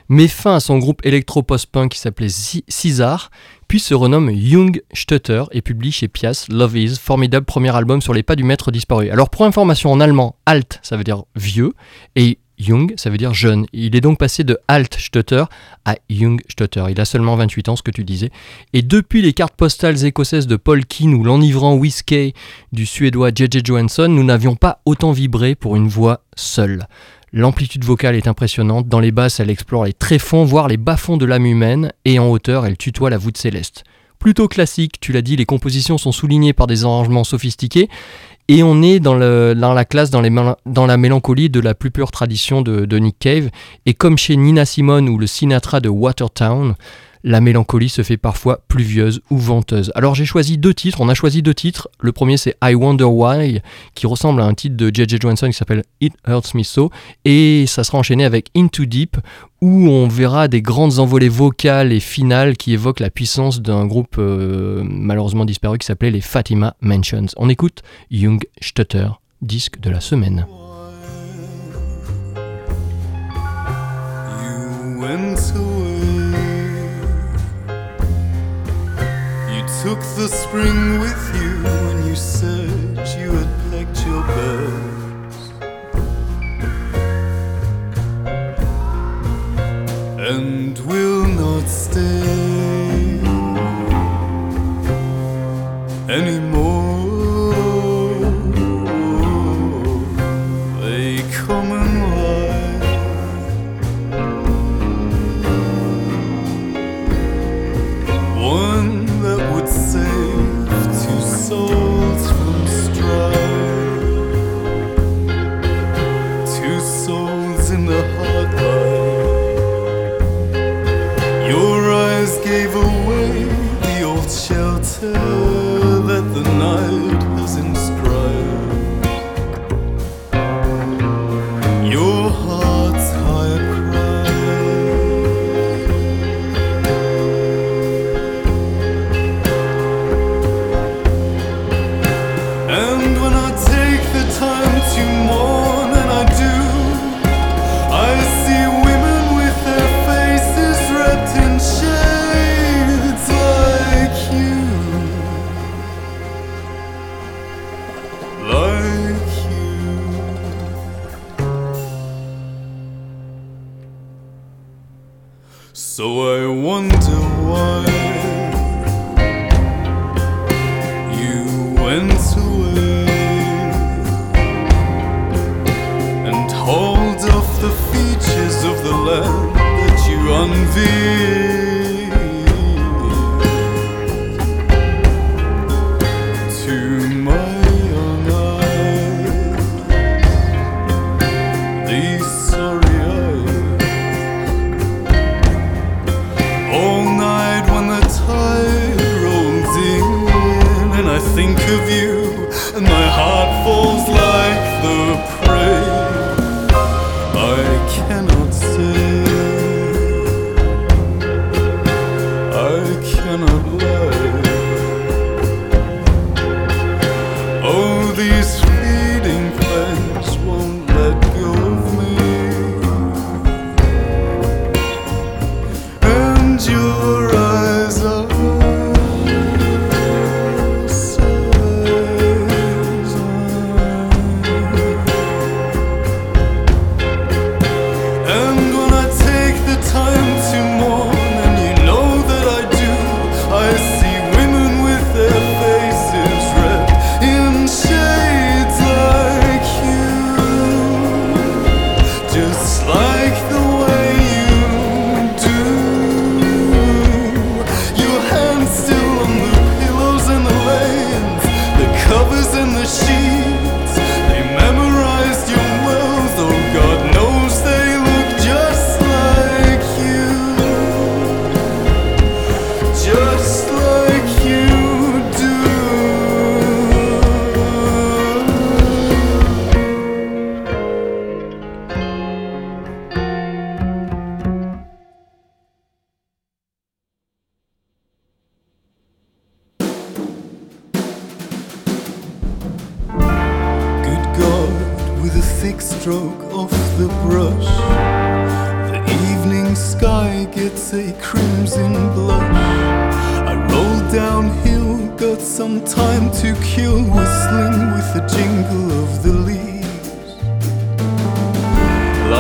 met 0.10 0.28
fin 0.28 0.56
à 0.56 0.60
son 0.60 0.78
groupe 0.78 1.06
électro-post-punk 1.06 1.94
qui 1.94 2.00
s'appelait 2.00 2.28
César, 2.68 3.32
puis 3.70 3.80
se 3.80 3.94
renomme 3.94 4.30
Young 4.30 4.82
Stutter 4.92 5.46
et 5.54 5.62
publie 5.62 5.94
chez 5.94 6.10
Pias 6.10 6.48
Love 6.50 6.76
Is, 6.76 6.98
formidable 6.98 7.46
premier 7.46 7.74
album 7.74 8.02
sur 8.02 8.14
les 8.14 8.24
pas 8.24 8.36
du 8.36 8.44
maître 8.44 8.72
disparu. 8.72 9.10
Alors 9.10 9.30
pour 9.30 9.46
information 9.46 9.90
en 9.90 10.02
allemand, 10.02 10.36
alt 10.46 10.80
ça 10.82 10.98
veut 10.98 11.06
dire 11.06 11.24
vieux 11.38 11.72
et 12.18 12.40
Jung, 12.60 12.94
ça 12.98 13.10
veut 13.10 13.18
dire 13.18 13.34
jeune. 13.34 13.66
Il 13.74 13.96
est 13.96 14.02
donc 14.02 14.20
passé 14.20 14.44
de 14.44 14.58
Altstutter 14.68 15.46
à 15.86 15.96
Jungstutter. 16.10 16.86
Il 16.90 17.00
a 17.00 17.06
seulement 17.06 17.36
28 17.36 17.70
ans, 17.70 17.76
ce 17.76 17.84
que 17.84 17.92
tu 17.92 18.04
disais. 18.04 18.32
Et 18.74 18.82
depuis 18.82 19.22
les 19.22 19.34
cartes 19.34 19.56
postales 19.56 20.06
écossaises 20.06 20.48
de 20.48 20.56
Paul 20.56 20.86
Keane 20.86 21.14
ou 21.14 21.24
l'enivrant 21.24 21.76
Whiskey 21.76 22.34
du 22.72 22.86
suédois 22.86 23.32
J.J. 23.34 23.62
Johansson, 23.64 24.08
nous 24.08 24.24
n'avions 24.24 24.56
pas 24.56 24.82
autant 24.86 25.12
vibré 25.12 25.56
pour 25.56 25.76
une 25.76 25.88
voix 25.88 26.22
seule. 26.36 26.88
L'amplitude 27.32 27.84
vocale 27.84 28.16
est 28.16 28.28
impressionnante. 28.28 28.88
Dans 28.88 29.00
les 29.00 29.12
basses, 29.12 29.40
elle 29.40 29.50
explore 29.50 29.86
les 29.86 29.94
tréfonds, 29.94 30.46
voire 30.46 30.68
les 30.68 30.78
bas-fonds 30.78 31.18
de 31.18 31.26
l'âme 31.26 31.48
humaine. 31.48 31.92
Et 32.06 32.20
en 32.20 32.30
hauteur, 32.30 32.66
elle 32.66 32.78
tutoie 32.78 33.10
la 33.10 33.18
voûte 33.18 33.38
céleste. 33.38 33.84
Plutôt 34.20 34.48
classique, 34.48 35.02
tu 35.02 35.12
l'as 35.12 35.22
dit, 35.22 35.36
les 35.36 35.46
compositions 35.46 35.98
sont 35.98 36.14
soulignées 36.14 36.54
par 36.54 36.66
des 36.66 36.86
arrangements 36.86 37.26
sophistiqués. 37.26 37.90
Et 38.50 38.62
on 38.62 38.82
est 38.82 39.00
dans, 39.00 39.16
la 39.16 39.86
classe, 39.86 40.10
dans, 40.10 40.22
les 40.22 40.32
dans 40.66 40.86
la 40.86 40.98
mélancolie 40.98 41.50
de 41.50 41.60
la 41.60 41.74
plus 41.74 41.92
pure 41.92 42.12
tradition 42.12 42.62
de, 42.62 42.86
de 42.86 42.98
Nick 42.98 43.18
Cave. 43.20 43.50
Et 43.86 43.94
comme 43.94 44.18
chez 44.18 44.36
Nina 44.36 44.66
Simone 44.66 45.08
ou 45.08 45.18
le 45.18 45.28
Sinatra 45.28 45.80
de 45.80 45.90
Watertown, 45.90 46.76
la 47.24 47.42
mélancolie 47.42 47.90
se 47.90 48.02
fait 48.02 48.18
parfois 48.18 48.64
pluvieuse 48.68 49.22
ou 49.30 49.38
venteuse. 49.38 49.92
Alors 49.96 50.16
j'ai 50.16 50.26
choisi 50.26 50.58
deux 50.58 50.74
titres, 50.74 51.00
on 51.02 51.10
a 51.10 51.14
choisi 51.14 51.42
deux 51.42 51.54
titres. 51.54 51.90
Le 52.00 52.12
premier 52.12 52.38
c'est 52.38 52.58
I 52.64 52.76
Wonder 52.76 53.06
Why, 53.06 53.62
qui 53.96 54.08
ressemble 54.08 54.42
à 54.42 54.46
un 54.46 54.54
titre 54.54 54.76
de 54.76 54.92
J.J. 54.94 55.18
Johansson 55.22 55.48
qui 55.48 55.54
s'appelle 55.54 55.84
It 56.02 56.14
Hurts 56.28 56.56
Me 56.56 56.64
So. 56.64 56.92
Et 57.26 57.66
ça 57.68 57.84
sera 57.84 57.98
enchaîné 57.98 58.26
avec 58.26 58.50
Into 58.56 58.86
Deep, 58.86 59.18
où 59.62 59.88
on 59.88 60.08
verra 60.08 60.48
des 60.48 60.62
grandes 60.62 61.00
envolées 61.00 61.30
vocales 61.30 61.94
et 61.94 62.02
finales 62.02 62.58
qui 62.58 62.74
évoquent 62.74 63.00
la 63.00 63.10
puissance 63.10 63.62
d'un 63.62 63.86
groupe 63.86 64.18
euh, 64.20 64.84
malheureusement 64.86 65.46
disparu 65.46 65.78
qui 65.78 65.86
s'appelait 65.86 66.12
les 66.12 66.22
Fatima 66.22 66.76
Mansions. 66.82 67.28
On 67.38 67.50
écoute 67.50 67.82
Young 68.12 68.44
Stutter, 68.62 69.08
disque 69.42 69.80
de 69.80 69.90
la 69.90 70.02
semaine. 70.02 70.46
Took 79.84 80.00
the 80.16 80.30
spring 80.30 80.98
with 81.02 81.36
you 81.36 81.62
when 81.62 82.08
you 82.08 82.16
said 82.16 82.98
you 83.20 83.32
had 83.34 83.50
packed 83.70 84.06
your 84.08 84.24
bags. 84.24 85.40
And 90.32 90.80
will 90.88 91.26
not 91.28 91.68
stay 91.68 93.20
anymore. 96.08 96.43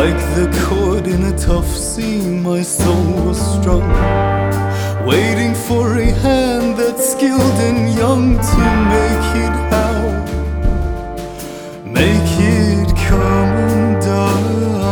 Like 0.03 0.23
the 0.35 0.47
chord 0.65 1.05
in 1.07 1.23
a 1.23 1.37
tough 1.37 1.65
scene, 1.65 2.43
my 2.43 2.61
soul 2.61 3.05
was 3.25 3.39
strung, 3.55 3.89
waiting 5.07 5.53
for 5.55 5.95
a 5.95 6.11
hand 6.25 6.75
that's 6.77 7.13
skilled 7.13 7.59
and 7.69 7.93
young 7.97 8.37
to 8.51 8.63
make 8.95 9.27
it 9.45 9.55
out, 9.71 10.27
make 11.85 12.31
it 12.37 12.89
come 13.07 13.51
undone. 13.69 14.83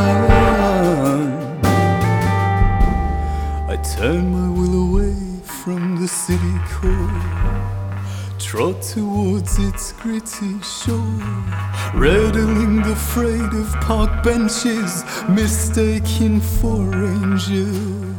I 3.68 3.76
turn 3.84 4.32
my 4.32 4.48
will 4.58 4.76
away 4.88 5.16
from 5.44 5.98
the 6.00 6.08
city 6.08 6.58
core, 6.70 7.31
trot 8.52 8.82
towards 8.82 9.58
its 9.60 9.94
gritty 9.94 10.60
shore, 10.62 10.98
rattling 11.94 12.82
the 12.82 12.94
freight 12.94 13.54
of 13.54 13.74
park 13.80 14.22
benches, 14.26 15.06
mistaken 15.30 16.42
for 16.42 16.82
angels. 16.94 18.14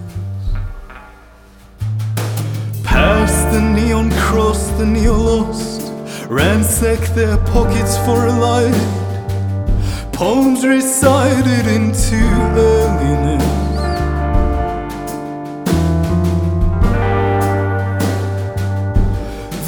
Past 2.82 3.52
the 3.52 3.60
neon 3.60 4.10
cross, 4.12 4.70
the 4.78 4.86
neo 4.86 5.12
lost, 5.12 5.92
ransack 6.30 7.00
their 7.14 7.36
pockets 7.48 7.98
for 7.98 8.24
a 8.24 8.32
light. 8.32 10.12
Poems 10.14 10.64
recited 10.64 11.66
into 11.66 12.16
earliness. 12.56 13.52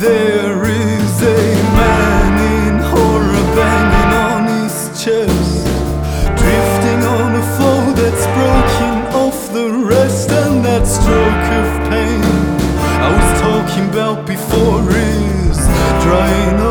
There 0.01 0.44
man 1.25 2.33
in 2.55 2.75
horror 2.91 3.47
banging 3.57 4.13
on 4.29 4.43
his 4.61 4.75
chest, 5.03 5.67
drifting 6.41 7.03
on 7.19 7.37
a 7.37 7.45
that's 7.95 8.27
broken 8.37 8.95
off 9.23 9.53
the 9.53 9.71
rest, 9.87 10.31
and 10.31 10.65
that 10.65 10.87
stroke 10.87 11.47
of 11.61 11.91
pain 11.91 12.23
I 13.07 13.09
was 13.17 13.41
talking 13.41 13.89
about 13.91 14.27
before 14.27 14.83
is 14.91 15.59
drying 16.03 16.64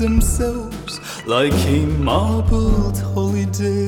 themselves 0.00 0.98
like 1.26 1.52
a 1.66 1.84
marbled 1.98 2.98
holiday. 3.12 3.86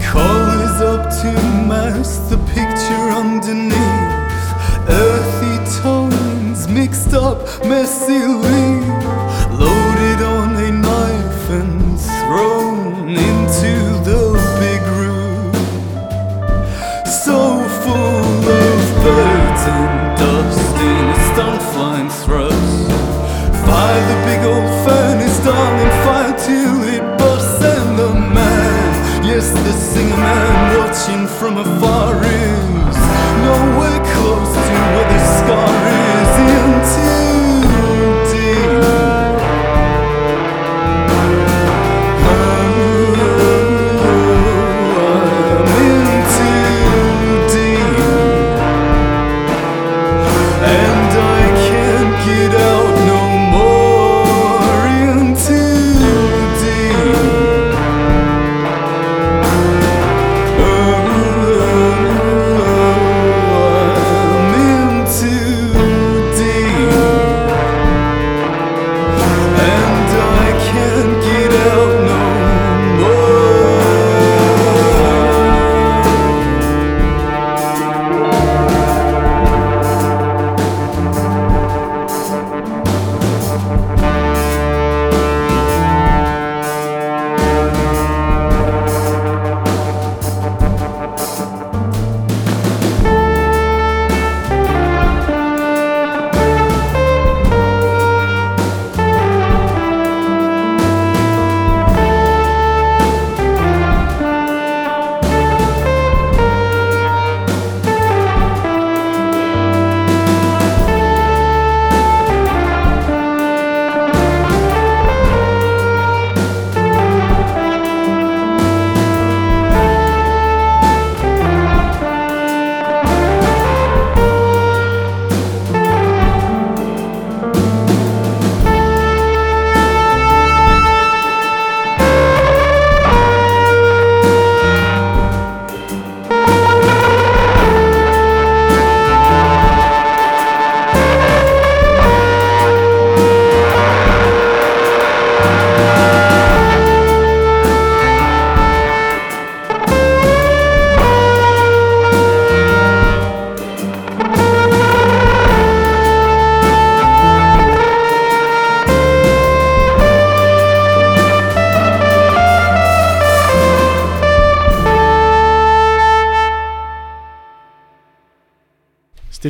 Colors 0.00 0.80
up 0.80 1.10
to 1.20 1.30
mask 1.68 2.30
the 2.30 2.38
picture 2.56 3.06
underneath. 3.22 4.48
Earthy 4.88 5.82
tones 5.82 6.68
mixed 6.68 7.12
up 7.12 7.38
messily, 7.68 8.99
yes, 30.00 30.10
the 30.10 30.16
man, 30.16 30.78
watching 30.78 31.26
from 31.26 31.58
afar 31.58 32.16
is 32.24 32.96
nowhere 33.44 34.04
close 34.14 34.54
to 34.54 34.72
where 34.94 35.08
the 35.08 35.18
scar 35.38 35.94
is. 35.94 35.99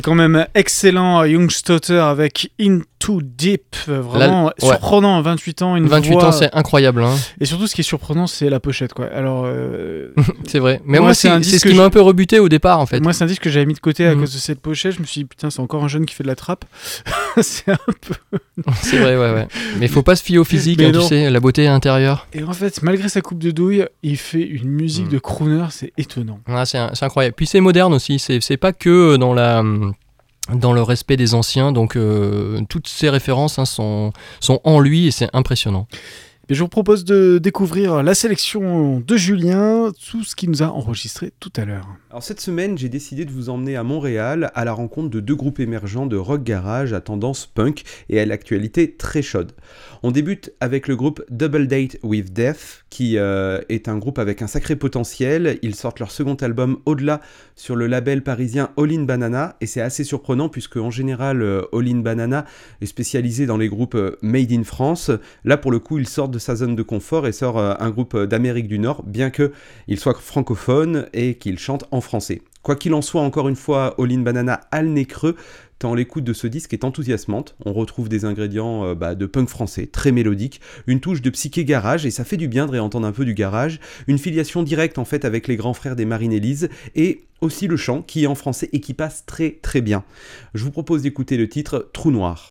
C'était 0.01 0.09
quand 0.09 0.15
même 0.15 0.47
excellent, 0.55 1.23
Youngstotter 1.25 1.99
avec 1.99 2.51
Deep, 3.21 3.75
euh, 3.89 3.99
vraiment 3.99 4.45
ouais. 4.45 4.51
surprenant, 4.59 5.21
28 5.21 5.61
ans, 5.63 5.75
une 5.75 5.87
28 5.87 6.11
voix- 6.13 6.25
ans, 6.27 6.31
c'est 6.31 6.49
incroyable. 6.55 7.03
Hein. 7.03 7.15
Et 7.39 7.45
surtout, 7.45 7.65
ce 7.67 7.73
qui 7.75 7.81
est 7.81 7.83
surprenant, 7.83 8.27
c'est 8.27 8.49
la 8.49 8.59
pochette, 8.59 8.93
quoi. 8.93 9.07
Alors, 9.07 9.43
euh, 9.47 10.13
C'est 10.47 10.59
vrai. 10.59 10.79
Mais 10.85 10.99
Moi, 10.99 11.07
moi, 11.07 11.13
c'est 11.15 11.41
ce 11.43 11.67
qui 11.67 11.73
m'a 11.73 11.83
un 11.83 11.89
peu 11.89 12.01
rebuté 12.01 12.39
au 12.39 12.47
départ, 12.47 12.79
en 12.79 12.85
fait. 12.85 12.99
moi, 13.01 13.11
c'est 13.13 13.23
un 13.23 13.27
disque 13.27 13.41
que 13.41 13.49
j'avais 13.49 13.65
mis 13.65 13.73
de 13.73 13.79
côté 13.79 14.05
à 14.05 14.13
Mhm. 14.13 14.21
cause 14.21 14.33
de 14.33 14.37
cette 14.39 14.61
pochette. 14.61 14.93
Je 14.95 14.99
me 15.01 15.05
suis 15.05 15.21
dit, 15.21 15.25
putain, 15.25 15.49
c'est 15.49 15.59
encore 15.59 15.83
un 15.83 15.87
jeune 15.87 16.05
qui 16.05 16.13
fait 16.15 16.23
de 16.23 16.27
la 16.29 16.35
trappe. 16.35 16.63
c'est 17.41 17.71
un 17.71 17.77
peu. 18.07 18.39
C'est 18.83 18.97
vrai, 18.99 19.17
ouais, 19.17 19.33
ouais. 19.33 19.47
Mais 19.79 19.87
faut 19.87 20.03
pas 20.03 20.15
se 20.15 20.23
fier 20.23 20.37
au 20.37 20.43
physique, 20.43 20.79
hein, 20.81 20.91
tu 20.93 21.01
sais, 21.01 21.29
la 21.29 21.39
beauté 21.39 21.67
intérieure. 21.67 22.27
Et 22.33 22.43
en 22.43 22.53
fait, 22.53 22.83
malgré 22.83 23.09
sa 23.09 23.21
coupe 23.21 23.39
de 23.39 23.49
douille, 23.49 23.85
il 24.03 24.17
fait 24.17 24.43
une 24.45 24.69
musique 24.69 25.05
Mhm. 25.07 25.11
de 25.11 25.19
crooner, 25.19 25.65
c'est 25.71 25.91
étonnant. 25.97 26.39
Ah, 26.47 26.65
c'est 26.65 26.77
incroyable. 27.01 27.33
Puis 27.35 27.47
c'est 27.47 27.59
moderne 27.61 27.93
aussi. 27.93 28.19
C'est 28.19 28.39
c'est 28.41 28.57
pas 28.57 28.71
que 28.73 29.15
dans 29.17 29.33
la 29.33 29.63
dans 30.49 30.73
le 30.73 30.81
respect 30.81 31.17
des 31.17 31.33
anciens. 31.33 31.71
Donc 31.71 31.95
euh, 31.95 32.61
toutes 32.69 32.87
ces 32.87 33.09
références 33.09 33.59
hein, 33.59 33.65
sont 33.65 34.11
sont 34.39 34.59
en 34.63 34.79
lui 34.79 35.07
et 35.07 35.11
c'est 35.11 35.29
impressionnant. 35.33 35.87
Je 36.51 36.59
vous 36.63 36.67
propose 36.67 37.05
de 37.05 37.37
découvrir 37.37 38.03
la 38.03 38.13
sélection 38.13 38.99
de 38.99 39.15
Julien, 39.15 39.89
tout 40.11 40.25
ce 40.25 40.35
qu'il 40.35 40.49
nous 40.49 40.61
a 40.61 40.65
enregistré 40.65 41.31
tout 41.39 41.53
à 41.55 41.63
l'heure. 41.63 41.87
Alors 42.09 42.23
cette 42.23 42.41
semaine, 42.41 42.77
j'ai 42.77 42.89
décidé 42.89 43.23
de 43.23 43.31
vous 43.31 43.47
emmener 43.47 43.77
à 43.77 43.83
Montréal 43.83 44.51
à 44.53 44.65
la 44.65 44.73
rencontre 44.73 45.09
de 45.09 45.21
deux 45.21 45.35
groupes 45.37 45.61
émergents 45.61 46.07
de 46.07 46.17
rock 46.17 46.43
garage 46.43 46.91
à 46.91 46.99
tendance 46.99 47.45
punk 47.45 47.83
et 48.09 48.19
à 48.19 48.25
l'actualité 48.25 48.97
très 48.97 49.21
chaude. 49.21 49.53
On 50.03 50.11
débute 50.11 50.51
avec 50.59 50.89
le 50.89 50.97
groupe 50.97 51.23
Double 51.29 51.67
Date 51.67 51.99
with 52.03 52.33
Death, 52.33 52.83
qui 52.89 53.17
euh, 53.17 53.61
est 53.69 53.87
un 53.87 53.97
groupe 53.97 54.19
avec 54.19 54.41
un 54.41 54.47
sacré 54.47 54.75
potentiel. 54.75 55.57
Ils 55.61 55.75
sortent 55.75 55.99
leur 55.99 56.11
second 56.11 56.35
album 56.35 56.79
Au-delà 56.85 57.21
sur 57.55 57.77
le 57.77 57.87
label 57.87 58.23
parisien 58.23 58.71
All 58.77 58.91
In 58.91 59.03
Banana, 59.03 59.55
et 59.61 59.67
c'est 59.67 59.79
assez 59.79 60.03
surprenant 60.03 60.49
puisque 60.49 60.75
en 60.75 60.91
général 60.91 61.43
euh, 61.43 61.61
All 61.71 61.87
In 61.87 61.99
Banana 61.99 62.43
est 62.81 62.87
spécialisé 62.87 63.45
dans 63.45 63.57
les 63.57 63.69
groupes 63.69 63.95
euh, 63.95 64.17
Made 64.21 64.51
in 64.51 64.65
France. 64.65 65.11
Là 65.45 65.55
pour 65.55 65.71
le 65.71 65.79
coup, 65.79 65.97
ils 65.97 66.09
sortent 66.09 66.31
de 66.31 66.40
sa 66.41 66.55
zone 66.55 66.75
de 66.75 66.83
confort 66.83 67.27
et 67.27 67.31
sort 67.31 67.57
euh, 67.57 67.73
un 67.79 67.89
groupe 67.89 68.15
euh, 68.15 68.27
d'Amérique 68.27 68.67
du 68.67 68.79
Nord, 68.79 69.03
bien 69.03 69.29
que 69.29 69.53
il 69.87 69.99
soit 69.99 70.13
francophone 70.15 71.07
et 71.13 71.35
qu'il 71.35 71.57
chante 71.57 71.85
en 71.91 72.01
français. 72.01 72.41
Quoi 72.63 72.75
qu'il 72.75 72.93
en 72.93 73.01
soit, 73.01 73.21
encore 73.21 73.49
une 73.49 73.55
fois, 73.55 73.95
All 73.97 74.11
In 74.11 74.19
Banana 74.19 74.61
a 74.71 74.81
le 74.81 74.89
nez 74.89 75.05
creux, 75.05 75.35
tant 75.79 75.95
l'écoute 75.95 76.23
de 76.23 76.33
ce 76.33 76.45
disque 76.45 76.73
est 76.73 76.83
enthousiasmante. 76.83 77.55
On 77.65 77.73
retrouve 77.73 78.07
des 78.07 78.23
ingrédients 78.25 78.85
euh, 78.85 78.95
bah, 78.95 79.15
de 79.15 79.25
punk 79.25 79.49
français, 79.49 79.87
très 79.87 80.11
mélodique, 80.11 80.61
une 80.85 80.99
touche 80.99 81.21
de 81.21 81.29
psyché 81.31 81.65
garage, 81.65 82.05
et 82.05 82.11
ça 82.11 82.23
fait 82.23 82.37
du 82.37 82.47
bien 82.47 82.67
de 82.67 82.71
réentendre 82.71 83.07
un 83.07 83.11
peu 83.11 83.25
du 83.25 83.33
garage, 83.33 83.79
une 84.07 84.19
filiation 84.19 84.61
directe 84.61 84.99
en 84.99 85.05
fait 85.05 85.25
avec 85.25 85.47
les 85.47 85.55
grands 85.55 85.73
frères 85.73 85.95
des 85.95 86.05
Marinellis, 86.05 86.67
et 86.95 87.23
aussi 87.41 87.65
le 87.65 87.77
chant 87.77 88.03
qui 88.03 88.23
est 88.23 88.27
en 88.27 88.35
français 88.35 88.69
et 88.73 88.79
qui 88.79 88.93
passe 88.93 89.25
très 89.25 89.57
très 89.63 89.81
bien. 89.81 90.03
Je 90.53 90.63
vous 90.63 90.71
propose 90.71 91.01
d'écouter 91.01 91.37
le 91.37 91.49
titre 91.49 91.89
Trou 91.93 92.11
Noir. 92.11 92.50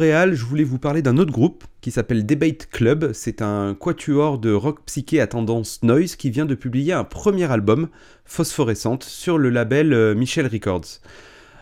Je 0.00 0.44
voulais 0.44 0.64
vous 0.64 0.78
parler 0.78 1.02
d'un 1.02 1.18
autre 1.18 1.30
groupe 1.30 1.64
qui 1.80 1.92
s'appelle 1.92 2.26
Debate 2.26 2.66
Club. 2.66 3.12
C'est 3.12 3.42
un 3.42 3.74
quatuor 3.74 4.38
de 4.38 4.52
rock 4.52 4.80
psyché 4.86 5.20
à 5.20 5.28
tendance 5.28 5.82
noise 5.84 6.16
qui 6.16 6.30
vient 6.30 6.46
de 6.46 6.56
publier 6.56 6.92
un 6.92 7.04
premier 7.04 7.44
album, 7.44 7.88
Phosphorescente, 8.24 9.04
sur 9.04 9.38
le 9.38 9.50
label 9.50 9.92
euh, 9.92 10.14
Michel 10.16 10.48
Records. 10.48 11.00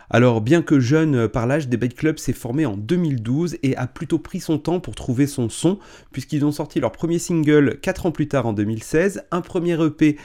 Alors, 0.09 0.41
bien 0.41 0.63
que 0.63 0.81
jeune 0.81 1.15
euh, 1.15 1.29
par 1.29 1.47
l'âge, 1.47 1.69
Debate 1.69 1.95
Club 1.95 2.19
s'est 2.19 2.33
formé 2.33 2.65
en 2.65 2.77
2012 2.77 3.59
et 3.63 3.77
a 3.77 3.87
plutôt 3.87 4.19
pris 4.19 4.41
son 4.41 4.59
temps 4.59 4.81
pour 4.81 4.95
trouver 4.95 5.27
son 5.27 5.51
son, 5.51 5.79
puisqu'ils 6.11 6.45
ont 6.45 6.53
sorti 6.53 6.81
leur 6.81 6.93
premier 6.93 7.19
single 7.19 7.79
4 7.83 8.07
ans 8.07 8.13
plus 8.13 8.29
tard 8.29 8.47
en 8.47 8.55
2016, 8.55 9.25
un 9.31 9.41
premier 9.43 9.83
EP 9.83 10.17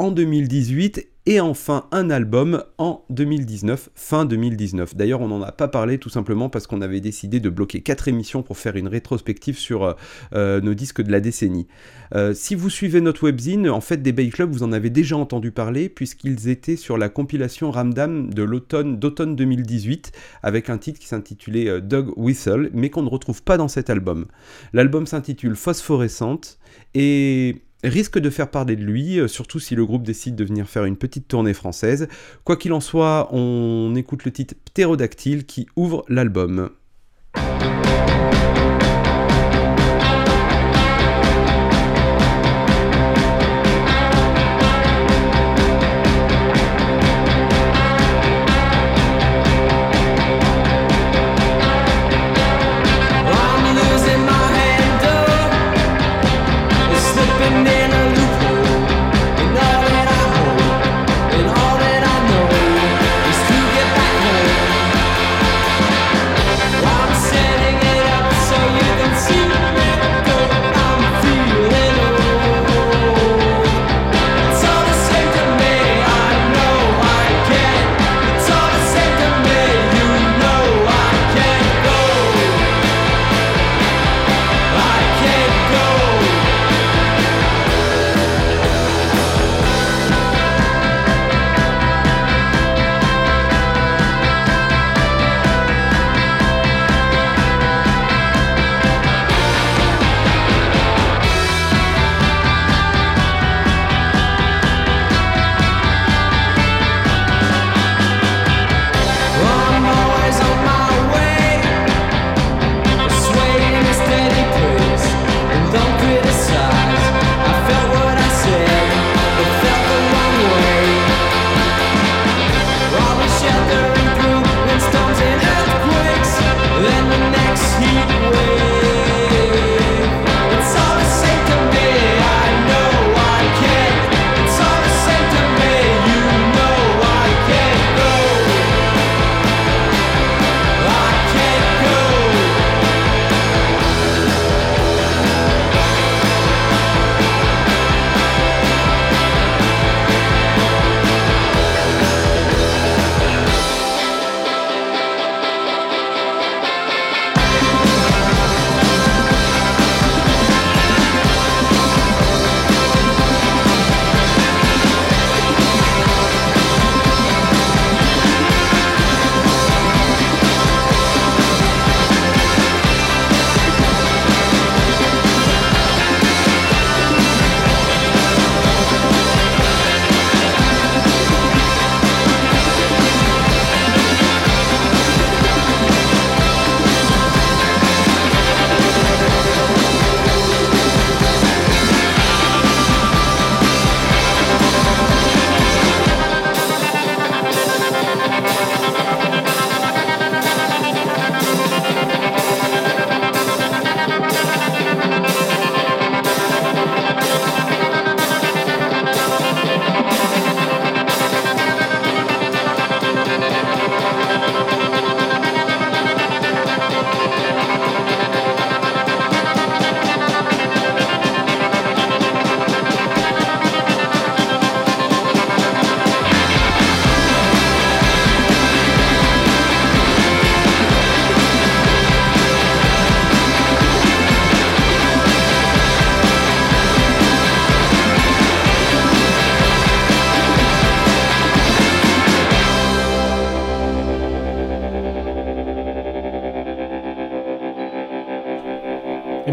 en 0.00 0.10
2018 0.12 1.06
et 1.26 1.40
enfin 1.40 1.84
un 1.92 2.08
album 2.08 2.64
en 2.78 3.04
2019, 3.10 3.90
fin 3.94 4.24
2019. 4.24 4.96
D'ailleurs, 4.96 5.20
on 5.20 5.28
n'en 5.28 5.42
a 5.42 5.52
pas 5.52 5.68
parlé 5.68 5.98
tout 5.98 6.08
simplement 6.08 6.48
parce 6.48 6.66
qu'on 6.66 6.80
avait 6.80 7.00
décidé 7.00 7.38
de 7.38 7.50
bloquer 7.50 7.82
4 7.82 8.08
émissions 8.08 8.42
pour 8.42 8.56
faire 8.56 8.76
une 8.76 8.88
rétrospective 8.88 9.58
sur 9.58 9.84
euh, 9.84 9.92
euh, 10.32 10.62
nos 10.62 10.72
disques 10.72 11.02
de 11.02 11.12
la 11.12 11.20
décennie. 11.20 11.66
Euh, 12.14 12.32
si 12.32 12.54
vous 12.54 12.70
suivez 12.70 13.02
notre 13.02 13.24
webzine, 13.24 13.68
en 13.68 13.82
fait, 13.82 13.98
des 13.98 14.12
Bay 14.12 14.30
Club, 14.30 14.50
vous 14.52 14.62
en 14.62 14.72
avez 14.72 14.88
déjà 14.88 15.18
entendu 15.18 15.50
parler 15.50 15.90
puisqu'ils 15.90 16.48
étaient 16.48 16.76
sur 16.76 16.96
la 16.96 17.10
compilation 17.10 17.70
Ramdam 17.70 18.32
de 18.32 18.42
l'automne 18.42 18.96
d'automne 18.96 19.36
2018 19.36 20.12
avec 20.42 20.70
un 20.70 20.78
titre 20.78 20.98
qui 20.98 21.08
s'intitulait 21.08 21.82
Dog 21.82 22.14
Whistle, 22.16 22.70
mais 22.72 22.88
qu'on 22.88 23.02
ne 23.02 23.10
retrouve 23.10 23.42
pas 23.42 23.58
dans 23.58 23.68
cet 23.68 23.90
album. 23.90 24.24
L'album 24.72 25.06
s'intitule 25.06 25.56
Phosphorescente 25.56 26.58
et 26.94 27.60
risque 27.82 28.18
de 28.18 28.30
faire 28.30 28.50
parler 28.50 28.76
de 28.76 28.82
lui, 28.82 29.18
euh, 29.18 29.28
surtout 29.28 29.60
si 29.60 29.74
le 29.74 29.86
groupe 29.86 30.02
décide 30.02 30.36
de 30.36 30.44
venir 30.44 30.68
faire 30.68 30.84
une 30.84 30.96
petite 30.96 31.28
tournée 31.28 31.54
française. 31.54 32.08
Quoi 32.44 32.56
qu'il 32.56 32.72
en 32.72 32.80
soit, 32.80 33.28
on 33.32 33.94
écoute 33.96 34.24
le 34.24 34.32
titre 34.32 34.54
Ptérodactyle 34.64 35.46
qui 35.46 35.66
ouvre 35.76 36.04
l'album. 36.08 36.70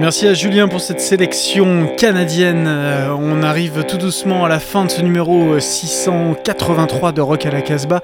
Merci 0.08 0.26
à 0.26 0.34
Julien 0.34 0.70
pour 0.70 0.80
cette 0.80 1.01
sélection 1.01 1.93
canadienne. 1.97 2.64
Euh, 2.66 3.10
on 3.20 3.43
arrive 3.43 3.84
tout 3.86 3.97
doucement 3.97 4.45
à 4.45 4.47
la 4.47 4.62
fin 4.62 4.86
de 4.86 4.89
ce 4.89 5.01
numéro 5.01 5.60
683 5.60 7.12
de 7.12 7.20
Rock 7.20 7.45
à 7.45 7.51
la 7.51 7.62
Casbah. 7.62 7.99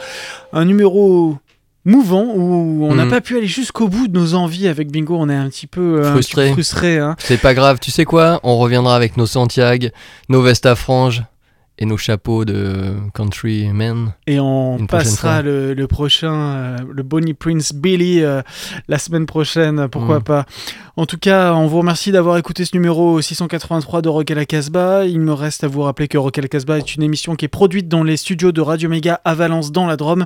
Un 0.51 0.65
numéro 0.65 1.37
mouvant 1.85 2.25
où 2.35 2.85
on 2.85 2.93
n'a 2.95 3.05
Mhm. 3.05 3.09
pas 3.09 3.21
pu 3.21 3.37
aller 3.37 3.47
jusqu'au 3.47 3.87
bout 3.87 4.09
de 4.09 4.19
nos 4.19 4.33
envies 4.33 4.67
avec 4.67 4.91
Bingo. 4.91 5.15
On 5.17 5.29
est 5.29 5.35
un 5.35 5.47
petit 5.47 5.65
peu 5.65 6.03
euh, 6.03 6.11
frustré, 6.51 6.97
hein. 6.97 7.15
C'est 7.19 7.37
pas 7.39 7.53
grave, 7.53 7.79
tu 7.79 7.89
sais 7.89 8.03
quoi? 8.03 8.41
On 8.43 8.57
reviendra 8.57 8.97
avec 8.97 9.15
nos 9.15 9.25
Santiago, 9.25 9.87
nos 10.27 10.41
vestes 10.41 10.65
à 10.65 10.75
franges 10.75 11.23
et 11.83 11.85
nos 11.85 11.97
chapeaux 11.97 12.45
de 12.45 12.93
countrymen. 13.13 14.13
Et 14.25 14.39
on 14.39 14.85
passera 14.87 15.41
le 15.41 15.85
prochain, 15.85 16.33
euh, 16.33 16.77
le 16.89 17.03
Bonnie 17.03 17.33
Prince 17.33 17.73
Billy, 17.73 18.23
euh, 18.23 18.41
la 18.87 18.97
semaine 18.97 19.25
prochaine, 19.25 19.87
pourquoi 19.89 20.19
Mm. 20.19 20.23
pas. 20.23 20.45
En 20.95 21.05
tout 21.05 21.17
cas, 21.17 21.53
on 21.53 21.67
vous 21.67 21.79
remercie 21.79 22.11
d'avoir 22.11 22.37
écouté 22.37 22.63
ce 22.65 22.71
numéro 22.73 23.19
683 23.21 24.01
de 24.01 24.09
Rock 24.09 24.31
à 24.31 24.35
la 24.35 24.45
Casbah. 24.45 25.05
Il 25.05 25.19
me 25.19 25.33
reste 25.33 25.63
à 25.63 25.67
vous 25.67 25.81
rappeler 25.81 26.07
que 26.07 26.17
Rock 26.17 26.37
à 26.37 26.41
la 26.41 26.47
Casbah 26.47 26.77
est 26.77 26.95
une 26.95 27.03
émission 27.03 27.35
qui 27.35 27.45
est 27.45 27.49
produite 27.49 27.87
dans 27.89 28.03
les 28.03 28.15
studios 28.15 28.51
de 28.53 28.61
Radio 28.61 28.89
Méga 28.89 29.19
à 29.25 29.33
Valence 29.35 29.71
dans 29.71 29.87
la 29.87 29.97
Drôme 29.97 30.25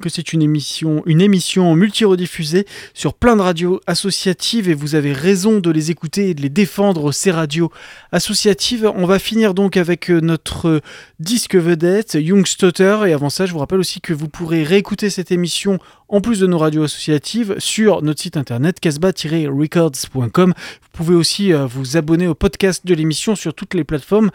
que 0.00 0.08
c'est 0.08 0.32
une 0.32 0.42
émission, 0.42 1.02
une 1.06 1.20
émission 1.20 1.74
multi-rediffusée 1.76 2.66
sur 2.94 3.14
plein 3.14 3.36
de 3.36 3.42
radios 3.42 3.80
associatives 3.86 4.68
et 4.68 4.74
vous 4.74 4.94
avez 4.94 5.12
raison 5.12 5.60
de 5.60 5.70
les 5.70 5.90
écouter 5.90 6.30
et 6.30 6.34
de 6.34 6.42
les 6.42 6.48
défendre, 6.48 7.12
ces 7.12 7.30
radios 7.30 7.70
associatives. 8.12 8.90
On 8.96 9.06
va 9.06 9.18
finir 9.18 9.54
donc 9.54 9.76
avec 9.76 10.10
euh, 10.10 10.20
notre 10.20 10.68
euh, 10.68 10.80
disque 11.20 11.54
vedette, 11.54 12.14
Youngstutter. 12.14 12.98
Et 13.06 13.12
avant 13.12 13.30
ça, 13.30 13.46
je 13.46 13.52
vous 13.52 13.58
rappelle 13.58 13.80
aussi 13.80 14.00
que 14.00 14.12
vous 14.12 14.28
pourrez 14.28 14.64
réécouter 14.64 15.10
cette 15.10 15.30
émission 15.30 15.78
en 16.10 16.20
plus 16.20 16.40
de 16.40 16.46
nos 16.46 16.58
radios 16.58 16.82
associatives 16.82 17.54
sur 17.58 18.02
notre 18.02 18.20
site 18.20 18.36
internet 18.36 18.80
casbah-records.com. 18.80 20.52
Vous 20.56 20.88
pouvez 20.92 21.14
aussi 21.14 21.52
euh, 21.52 21.66
vous 21.66 21.96
abonner 21.96 22.26
au 22.26 22.34
podcast 22.34 22.84
de 22.84 22.94
l'émission 22.94 23.36
sur 23.36 23.54
toutes 23.54 23.74
les 23.74 23.84
plateformes 23.84 24.30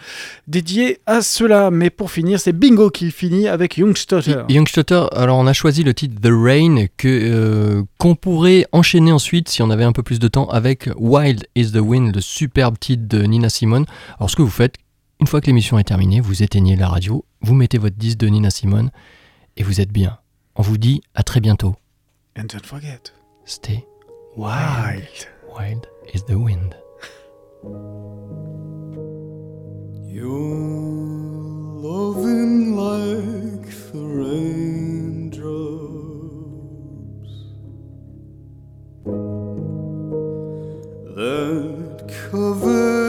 dédiées 0.47 0.99
à 1.05 1.21
cela. 1.21 1.69
Mais 1.71 1.89
pour 1.89 2.11
finir, 2.11 2.39
c'est 2.39 2.53
Bingo 2.53 2.89
qui 2.89 3.11
finit 3.11 3.47
avec 3.47 3.77
Youngstutter. 3.77 4.43
Youngstutter, 4.49 5.05
alors 5.11 5.37
on 5.37 5.47
a 5.47 5.53
choisi 5.53 5.83
le 5.83 5.93
titre 5.93 6.15
The 6.21 6.31
Rain 6.31 6.85
euh, 7.05 7.83
qu'on 7.97 8.15
pourrait 8.15 8.65
enchaîner 8.71 9.11
ensuite 9.11 9.49
si 9.49 9.61
on 9.61 9.69
avait 9.69 9.83
un 9.83 9.91
peu 9.91 10.03
plus 10.03 10.19
de 10.19 10.27
temps 10.27 10.47
avec 10.47 10.89
Wild 10.97 11.45
is 11.55 11.71
the 11.71 11.81
Wind, 11.81 12.15
le 12.15 12.21
superbe 12.21 12.79
titre 12.79 13.03
de 13.07 13.21
Nina 13.23 13.49
Simone. 13.49 13.85
Alors 14.17 14.29
ce 14.29 14.35
que 14.35 14.41
vous 14.41 14.49
faites, 14.49 14.75
une 15.19 15.27
fois 15.27 15.41
que 15.41 15.47
l'émission 15.47 15.77
est 15.77 15.83
terminée, 15.83 16.21
vous 16.21 16.41
éteignez 16.41 16.75
la 16.75 16.87
radio, 16.87 17.25
vous 17.41 17.53
mettez 17.53 17.77
votre 17.77 17.97
disque 17.97 18.17
de 18.17 18.27
Nina 18.27 18.49
Simone 18.49 18.91
et 19.57 19.63
vous 19.63 19.81
êtes 19.81 19.91
bien. 19.91 20.17
On 20.55 20.61
vous 20.61 20.77
dit 20.77 21.01
à 21.13 21.23
très 21.23 21.39
bientôt. 21.41 21.75
And 22.37 22.43
don't 22.47 22.65
forget, 22.65 23.11
Stay 23.45 23.85
wild. 24.35 25.27
wild 25.53 25.87
is 26.13 26.23
the 26.25 26.35
wind. 26.37 26.75
You're 30.07 30.31
loving 31.81 32.75
like 32.75 33.69
the 33.91 33.99
raindrops 33.99 35.45
that 41.15 42.29
cover 42.31 43.04